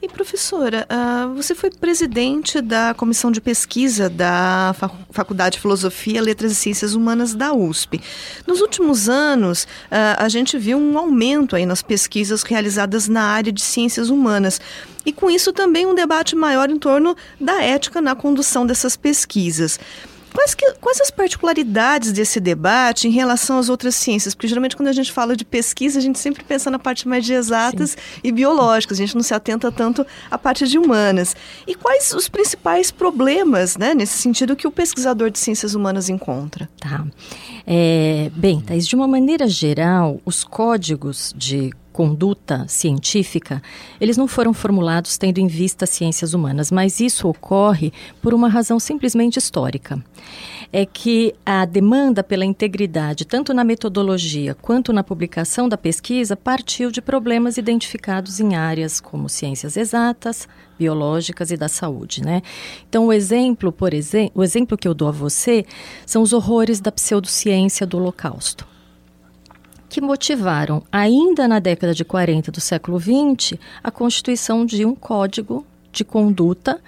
E 0.05 0.07
professora, 0.07 0.87
uh, 0.87 1.33
você 1.33 1.55
foi 1.55 1.71
presidente 1.71 2.61
da 2.61 2.93
comissão 2.93 3.31
de 3.31 3.41
pesquisa 3.41 4.07
da 4.07 4.75
Faculdade 5.09 5.55
de 5.55 5.61
Filosofia, 5.63 6.21
Letras 6.21 6.51
e 6.51 6.55
Ciências 6.55 6.93
Humanas 6.93 7.33
da 7.33 7.51
USP. 7.53 7.99
Nos 8.45 8.61
últimos 8.61 9.09
anos, 9.09 9.63
uh, 9.63 10.13
a 10.17 10.29
gente 10.29 10.59
viu 10.59 10.77
um 10.77 10.95
aumento 10.95 11.55
aí 11.55 11.65
nas 11.65 11.81
pesquisas 11.81 12.43
realizadas 12.43 13.07
na 13.07 13.23
área 13.23 13.51
de 13.51 13.63
ciências 13.63 14.11
humanas. 14.11 14.61
E 15.03 15.11
com 15.11 15.27
isso 15.27 15.51
também 15.51 15.87
um 15.87 15.95
debate 15.95 16.35
maior 16.35 16.69
em 16.69 16.77
torno 16.77 17.17
da 17.41 17.63
ética 17.63 17.99
na 17.99 18.13
condução 18.13 18.63
dessas 18.63 18.95
pesquisas. 18.95 19.79
Quais, 20.35 20.53
que, 20.53 20.73
quais 20.81 20.99
as 20.99 21.09
particularidades 21.09 22.11
desse 22.11 22.41
debate 22.41 23.07
em 23.07 23.11
relação 23.11 23.57
às 23.57 23.69
outras 23.69 23.95
ciências? 23.95 24.35
Porque 24.35 24.49
geralmente 24.49 24.75
quando 24.75 24.89
a 24.89 24.93
gente 24.93 25.09
fala 25.09 25.33
de 25.33 25.45
pesquisa, 25.45 25.97
a 25.97 26.01
gente 26.01 26.19
sempre 26.19 26.43
pensa 26.43 26.69
na 26.69 26.77
parte 26.77 27.07
mais 27.07 27.23
de 27.25 27.33
exatas 27.33 27.91
Sim. 27.91 27.97
e 28.21 28.31
biológicas, 28.33 28.97
a 28.97 29.01
gente 29.01 29.15
não 29.15 29.23
se 29.23 29.33
atenta 29.33 29.71
tanto 29.71 30.05
à 30.29 30.37
parte 30.37 30.67
de 30.67 30.77
humanas. 30.77 31.35
E 31.65 31.73
quais 31.73 32.11
os 32.13 32.27
principais 32.27 32.91
problemas, 32.91 33.77
né, 33.77 33.93
nesse 33.93 34.17
sentido, 34.17 34.57
que 34.57 34.67
o 34.67 34.71
pesquisador 34.71 35.31
de 35.31 35.39
ciências 35.39 35.73
humanas 35.73 36.09
encontra? 36.09 36.69
Tá. 36.79 37.05
É, 37.65 38.29
bem, 38.35 38.59
Thais, 38.59 38.85
de 38.85 38.95
uma 38.95 39.07
maneira 39.07 39.47
geral, 39.47 40.19
os 40.25 40.43
códigos 40.43 41.33
de 41.35 41.71
conduta 41.95 42.65
científica, 42.67 43.63
eles 44.01 44.17
não 44.17 44.27
foram 44.27 44.53
formulados 44.53 45.17
tendo 45.17 45.37
em 45.37 45.47
vista 45.47 45.85
ciências 45.85 46.33
humanas, 46.33 46.69
mas 46.69 46.99
isso 46.99 47.25
ocorre 47.25 47.93
por 48.21 48.33
uma 48.33 48.49
razão 48.49 48.77
simplesmente 48.81 49.39
histórica. 49.39 50.03
É 50.73 50.85
que 50.85 51.33
a 51.45 51.63
demanda 51.63 52.21
pela 52.21 52.43
integridade, 52.43 53.23
tanto 53.23 53.53
na 53.53 53.63
metodologia 53.63 54.53
quanto 54.53 54.91
na 54.91 55.05
publicação 55.05 55.69
da 55.69 55.77
pesquisa, 55.77 56.35
partiu 56.35 56.91
de 56.91 57.01
problemas 57.01 57.55
identificados 57.55 58.41
em 58.41 58.55
áreas 58.55 58.99
como 58.99 59.29
ciências 59.29 59.77
exatas, 59.77 60.49
biológicas 60.77 61.49
e 61.49 61.55
da 61.55 61.69
saúde, 61.69 62.21
né? 62.21 62.41
Então, 62.89 63.05
o 63.05 63.13
exemplo, 63.13 63.71
por 63.71 63.93
exemplo, 63.93 64.33
o 64.35 64.43
exemplo 64.43 64.77
que 64.77 64.85
eu 64.85 64.93
dou 64.93 65.07
a 65.07 65.11
você 65.11 65.65
são 66.05 66.21
os 66.21 66.33
horrores 66.33 66.81
da 66.81 66.91
pseudociência 66.91 67.87
do 67.87 67.95
Holocausto 67.95 68.74
que 69.95 70.01
motivaram, 70.01 70.83
ainda 70.91 71.47
na 71.47 71.57
década 71.57 71.93
de 71.93 72.03
40 72.03 72.51
do 72.51 72.59
século 72.59 72.99
XX, 72.99 73.57
a 73.81 73.89
constituição 73.89 74.65
de 74.65 74.85
um 74.85 74.93
código 74.93 75.65
de 75.89 76.03
conduta 76.03 76.81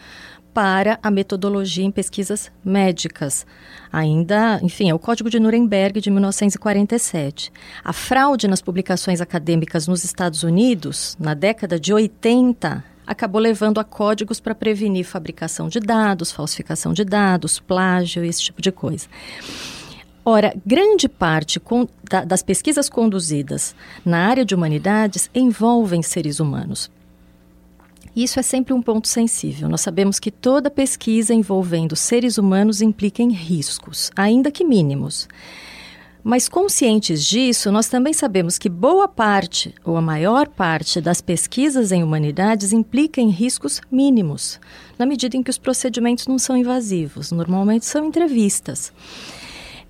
para 0.53 0.99
a 1.01 1.09
metodologia 1.09 1.85
em 1.85 1.89
pesquisas 1.89 2.51
médicas. 2.65 3.45
Ainda, 3.93 4.59
enfim, 4.61 4.89
é 4.89 4.93
o 4.93 4.99
Código 4.99 5.29
de 5.29 5.39
Nuremberg 5.39 6.01
de 6.01 6.11
1947. 6.11 7.49
A 7.81 7.93
fraude 7.93 8.45
nas 8.45 8.61
publicações 8.61 9.21
acadêmicas 9.21 9.87
nos 9.87 10.03
Estados 10.03 10.43
Unidos, 10.43 11.15
na 11.17 11.33
década 11.33 11.79
de 11.79 11.93
80, 11.93 12.83
acabou 13.07 13.39
levando 13.39 13.79
a 13.79 13.85
códigos 13.85 14.41
para 14.41 14.53
prevenir 14.53 15.05
fabricação 15.05 15.69
de 15.69 15.79
dados, 15.79 16.29
falsificação 16.29 16.91
de 16.91 17.05
dados, 17.05 17.57
plágio, 17.57 18.25
esse 18.25 18.41
tipo 18.41 18.61
de 18.61 18.69
coisa. 18.69 19.07
Ora, 20.29 20.53
grande 20.65 21.07
parte 21.07 21.57
com, 21.57 21.87
da, 22.03 22.25
das 22.25 22.43
pesquisas 22.43 22.89
conduzidas 22.89 23.73
na 24.03 24.27
área 24.27 24.43
de 24.43 24.53
humanidades 24.53 25.29
envolvem 25.33 26.03
seres 26.03 26.41
humanos. 26.41 26.91
Isso 28.13 28.37
é 28.37 28.43
sempre 28.43 28.73
um 28.73 28.81
ponto 28.81 29.07
sensível. 29.07 29.69
Nós 29.69 29.79
sabemos 29.79 30.19
que 30.19 30.29
toda 30.29 30.69
pesquisa 30.69 31.33
envolvendo 31.33 31.95
seres 31.95 32.37
humanos 32.37 32.81
implica 32.81 33.23
em 33.23 33.31
riscos, 33.31 34.11
ainda 34.17 34.51
que 34.51 34.65
mínimos. 34.65 35.29
Mas 36.21 36.49
conscientes 36.49 37.23
disso, 37.23 37.71
nós 37.71 37.87
também 37.87 38.11
sabemos 38.11 38.57
que 38.57 38.67
boa 38.67 39.07
parte, 39.07 39.73
ou 39.81 39.95
a 39.95 40.01
maior 40.01 40.49
parte, 40.49 40.99
das 40.99 41.21
pesquisas 41.21 41.93
em 41.93 42.03
humanidades 42.03 42.73
implica 42.73 43.21
em 43.21 43.29
riscos 43.29 43.79
mínimos, 43.89 44.59
na 44.99 45.05
medida 45.05 45.37
em 45.37 45.41
que 45.41 45.49
os 45.49 45.57
procedimentos 45.57 46.27
não 46.27 46.37
são 46.37 46.57
invasivos, 46.57 47.31
normalmente 47.31 47.85
são 47.85 48.03
entrevistas. 48.03 48.91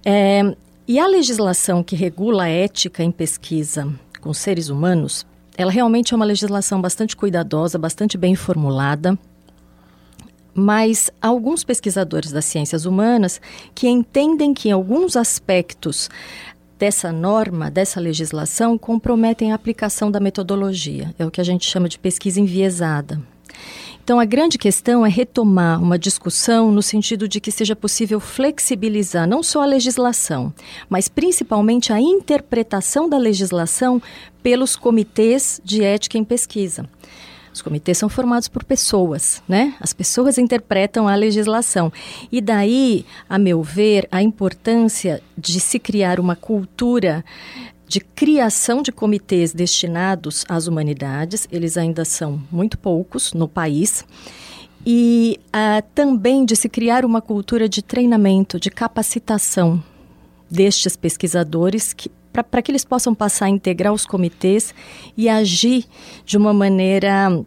É, 0.09 0.55
e 0.87 1.01
a 1.01 1.05
legislação 1.05 1.83
que 1.83 1.93
regula 1.93 2.43
a 2.43 2.47
ética 2.47 3.03
em 3.03 3.11
pesquisa 3.11 3.93
com 4.21 4.33
seres 4.33 4.69
humanos, 4.69 5.27
ela 5.57 5.69
realmente 5.69 6.13
é 6.13 6.15
uma 6.15 6.23
legislação 6.23 6.79
bastante 6.79 7.13
cuidadosa, 7.13 7.77
bastante 7.77 8.17
bem 8.17 8.33
formulada, 8.33 9.19
mas 10.53 11.11
alguns 11.21 11.65
pesquisadores 11.65 12.31
das 12.31 12.45
ciências 12.45 12.85
humanas 12.85 13.41
que 13.75 13.89
entendem 13.89 14.53
que 14.53 14.71
alguns 14.71 15.17
aspectos 15.17 16.09
dessa 16.79 17.11
norma, 17.11 17.69
dessa 17.69 17.99
legislação, 17.99 18.77
comprometem 18.77 19.51
a 19.51 19.55
aplicação 19.55 20.09
da 20.09 20.21
metodologia. 20.21 21.13
É 21.19 21.25
o 21.25 21.31
que 21.31 21.41
a 21.41 21.43
gente 21.43 21.69
chama 21.69 21.89
de 21.89 21.99
pesquisa 21.99 22.39
enviesada. 22.39 23.21
Então, 24.07 24.21
a 24.21 24.25
grande 24.25 24.57
questão 24.57 25.05
é 25.05 25.09
retomar 25.09 25.83
uma 25.83 25.99
discussão 25.99 26.71
no 26.71 26.81
sentido 26.81 27.27
de 27.27 27.41
que 27.41 27.51
seja 27.51 27.75
possível 27.75 28.21
flexibilizar 28.21 29.27
não 29.27 29.43
só 29.43 29.61
a 29.61 29.65
legislação, 29.65 30.53
mas 30.89 31.09
principalmente 31.09 31.91
a 31.91 31.99
interpretação 31.99 33.09
da 33.09 33.17
legislação 33.17 34.01
pelos 34.41 34.77
comitês 34.77 35.59
de 35.61 35.83
ética 35.83 36.17
em 36.17 36.23
pesquisa. 36.23 36.87
Os 37.53 37.61
comitês 37.61 37.97
são 37.97 38.07
formados 38.07 38.47
por 38.47 38.63
pessoas, 38.63 39.43
né? 39.45 39.75
As 39.77 39.91
pessoas 39.91 40.37
interpretam 40.37 41.05
a 41.05 41.13
legislação. 41.13 41.91
E 42.31 42.39
daí, 42.39 43.05
a 43.27 43.37
meu 43.37 43.61
ver, 43.61 44.07
a 44.09 44.21
importância 44.23 45.21
de 45.37 45.59
se 45.59 45.79
criar 45.79 46.17
uma 46.17 46.35
cultura 46.37 47.25
de 47.87 48.01
criação 48.01 48.81
de 48.81 48.91
comitês 48.91 49.53
destinados 49.53 50.43
às 50.49 50.67
humanidades, 50.67 51.47
eles 51.51 51.77
ainda 51.77 52.03
são 52.03 52.41
muito 52.51 52.77
poucos 52.77 53.33
no 53.33 53.47
país, 53.47 54.05
e 54.85 55.39
uh, 55.47 55.85
também 55.95 56.45
de 56.45 56.55
se 56.55 56.69
criar 56.69 57.05
uma 57.05 57.21
cultura 57.21 57.67
de 57.67 57.81
treinamento, 57.81 58.59
de 58.59 58.69
capacitação 58.69 59.83
destes 60.49 60.95
pesquisadores 60.95 61.95
para 62.31 62.61
que 62.61 62.71
eles 62.71 62.85
possam 62.85 63.15
passar 63.15 63.45
a 63.45 63.49
integrar 63.49 63.91
os 63.91 64.05
comitês 64.05 64.73
e 65.15 65.27
agir 65.27 65.85
de 66.25 66.37
uma 66.37 66.53
maneira 66.53 67.43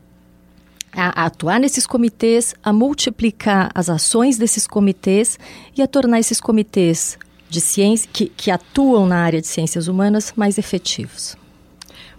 a, 0.93 1.27
atuar 1.27 1.61
nesses 1.61 1.87
comitês, 1.87 2.55
a 2.63 2.73
multiplicar 2.73 3.71
as 3.75 3.89
ações 3.89 4.37
desses 4.37 4.67
comitês 4.67 5.39
e 5.77 5.83
a 5.83 5.87
tornar 5.87 6.19
esses 6.19 6.41
comitês 6.41 7.17
de 7.51 7.61
ciência 7.61 8.09
que, 8.11 8.27
que 8.27 8.51
atuam 8.51 9.07
na 9.07 9.19
área 9.19 9.41
de 9.41 9.47
ciências 9.47 9.89
humanas 9.89 10.33
mais 10.37 10.57
efetivos. 10.57 11.37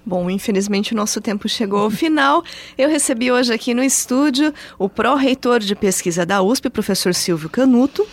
Bom, 0.06 0.30
infelizmente 0.30 0.94
o 0.94 0.96
nosso 0.96 1.22
tempo 1.22 1.48
chegou 1.48 1.80
ao 1.80 1.92
final. 1.92 2.44
Eu 2.78 2.90
recebi 2.90 3.32
hoje 3.32 3.54
aqui 3.54 3.74
no 3.74 3.84
estúdio 3.84 4.54
o 4.78 4.90
pró-reitor 4.90 5.60
de 5.60 5.76
pesquisa 5.76 6.26
da 6.26 6.42
USP, 6.42 6.70
professor 6.70 7.14
Silvio 7.14 7.50
Canuto, 7.50 8.06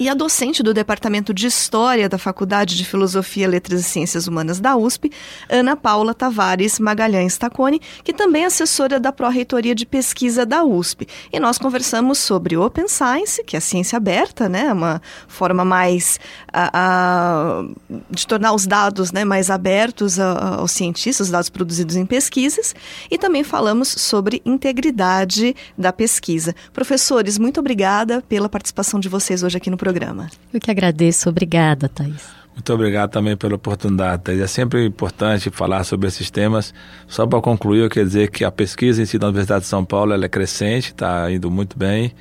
e 0.00 0.08
a 0.08 0.14
docente 0.14 0.62
do 0.62 0.72
Departamento 0.72 1.34
de 1.34 1.46
História 1.46 2.08
da 2.08 2.16
Faculdade 2.16 2.76
de 2.76 2.84
Filosofia, 2.84 3.46
Letras 3.46 3.80
e 3.80 3.84
Ciências 3.84 4.26
Humanas 4.26 4.58
da 4.58 4.74
USP, 4.74 5.12
Ana 5.50 5.76
Paula 5.76 6.14
Tavares 6.14 6.78
Magalhães 6.78 7.36
Tacone, 7.36 7.80
que 8.02 8.12
também 8.12 8.44
é 8.44 8.46
assessora 8.46 8.98
da 8.98 9.12
Pró-Reitoria 9.12 9.74
de 9.74 9.84
Pesquisa 9.84 10.46
da 10.46 10.64
USP. 10.64 11.06
E 11.30 11.38
nós 11.38 11.58
conversamos 11.58 12.18
sobre 12.18 12.56
Open 12.56 12.88
Science, 12.88 13.44
que 13.44 13.54
é 13.54 13.58
a 13.58 13.60
ciência 13.60 13.98
aberta, 13.98 14.48
né? 14.48 14.72
uma 14.72 15.02
forma 15.28 15.64
mais 15.64 16.18
a, 16.50 16.70
a, 16.72 17.64
de 18.10 18.26
tornar 18.26 18.54
os 18.54 18.66
dados 18.66 19.12
né, 19.12 19.26
mais 19.26 19.50
abertos 19.50 20.18
a, 20.18 20.56
aos 20.56 20.72
cientistas, 20.72 21.26
os 21.26 21.30
dados 21.30 21.50
produzidos 21.50 21.96
em 21.96 22.06
pesquisas, 22.06 22.74
e 23.10 23.18
também 23.18 23.44
falamos 23.44 23.88
sobre 23.88 24.40
integridade 24.44 25.54
da 25.76 25.92
pesquisa. 25.92 26.54
Professores, 26.72 27.36
muito 27.36 27.60
obrigada 27.60 28.22
pela 28.26 28.48
participação 28.48 28.98
de 28.98 29.08
vocês 29.08 29.42
hoje 29.42 29.58
aqui 29.58 29.70
no 29.72 29.76
programa. 29.76 30.30
Eu 30.54 30.60
que 30.60 30.70
agradeço. 30.70 31.28
Obrigada, 31.28 31.88
Thais. 31.88 32.30
Muito 32.54 32.72
obrigado 32.72 33.10
também 33.10 33.36
pela 33.36 33.56
oportunidade, 33.56 34.22
Thais. 34.22 34.40
É 34.40 34.46
sempre 34.46 34.86
importante 34.86 35.50
falar 35.50 35.82
sobre 35.82 36.06
esses 36.06 36.30
temas. 36.30 36.72
Só 37.08 37.26
para 37.26 37.40
concluir, 37.40 37.80
eu 37.80 37.90
quero 37.90 38.06
dizer 38.06 38.30
que 38.30 38.44
a 38.44 38.50
pesquisa 38.52 39.02
em 39.02 39.06
si 39.06 39.18
da 39.18 39.26
Universidade 39.26 39.62
de 39.62 39.68
São 39.68 39.84
Paulo 39.84 40.12
é 40.12 40.28
crescente, 40.28 40.90
está 40.90 41.30
indo 41.32 41.50
muito 41.50 41.76
bem 41.76 42.12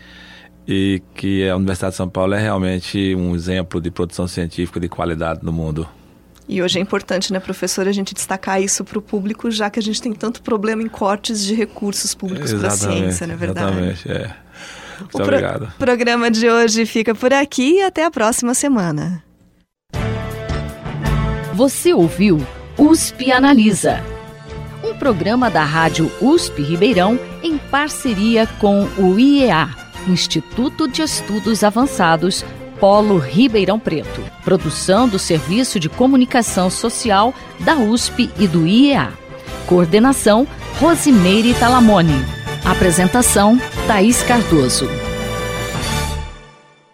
e 0.68 1.02
que 1.16 1.48
a 1.50 1.56
Universidade 1.56 1.92
de 1.92 1.98
São 1.98 2.10
Paulo 2.10 2.34
é 2.34 2.40
realmente 2.40 3.14
um 3.16 3.36
exemplo 3.36 3.82
de 3.82 3.92
produção 3.92 4.28
científica 4.28 4.80
de 4.80 4.88
qualidade 4.88 5.42
no 5.44 5.52
mundo. 5.52 5.88
E 6.48 6.62
hoje 6.62 6.80
é 6.80 6.82
importante, 6.82 7.32
né, 7.32 7.40
professora, 7.40 7.90
a 7.90 7.94
gente 7.94 8.14
destacar 8.14 8.62
isso 8.62 8.84
para 8.84 8.98
o 8.98 9.02
público, 9.02 9.50
já 9.50 9.70
que 9.70 9.80
a 9.80 9.82
gente 9.82 10.02
tem 10.02 10.12
tanto 10.12 10.42
problema 10.42 10.82
em 10.82 10.88
cortes 10.88 11.44
de 11.44 11.54
recursos 11.54 12.14
públicos 12.14 12.54
para 12.54 12.68
a 12.68 12.72
ciência, 12.72 13.26
não 13.26 13.36
é 13.36 13.38
verdade? 13.38 13.72
Exatamente, 13.72 14.12
é. 14.12 14.36
Muito 15.02 15.20
o 15.20 15.22
obrigado. 15.22 15.64
O 15.64 15.80
programa 15.80 16.32
de 16.32 16.50
hoje 16.50 16.86
fica 16.86 17.14
por 17.14 17.34
aqui 17.34 17.78
e 17.78 17.82
até 17.84 18.06
a 18.06 18.12
próxima 18.12 18.54
semana. 18.54 19.24
Você 21.54 21.94
ouviu 21.94 22.40
USP 22.78 23.32
Analisa, 23.32 24.02
um 24.84 24.94
programa 24.96 25.50
da 25.50 25.64
Rádio 25.64 26.12
USP 26.22 26.62
Ribeirão 26.62 27.20
em 27.44 27.58
parceria 27.58 28.48
com 28.60 28.86
o 28.98 29.20
IEA, 29.20 29.70
Instituto 30.08 30.88
de 30.88 31.02
Estudos 31.02 31.64
Avançados, 31.64 32.44
Polo 32.80 33.18
Ribeirão 33.20 33.80
Preto. 33.80 34.24
Produção 34.44 35.08
do 35.08 35.20
Serviço 35.20 35.80
de 35.80 35.88
Comunicação 35.88 36.70
Social 36.70 37.34
da 37.60 37.76
USP 37.76 38.32
e 38.40 38.48
do 38.48 38.66
IEA. 38.66 39.14
Coordenação 39.68 40.48
Rosimeire 40.80 41.54
Talamone. 41.54 42.26
Apresentação 42.66 43.60
Thaís 43.88 44.24
Cardoso. 44.24 44.88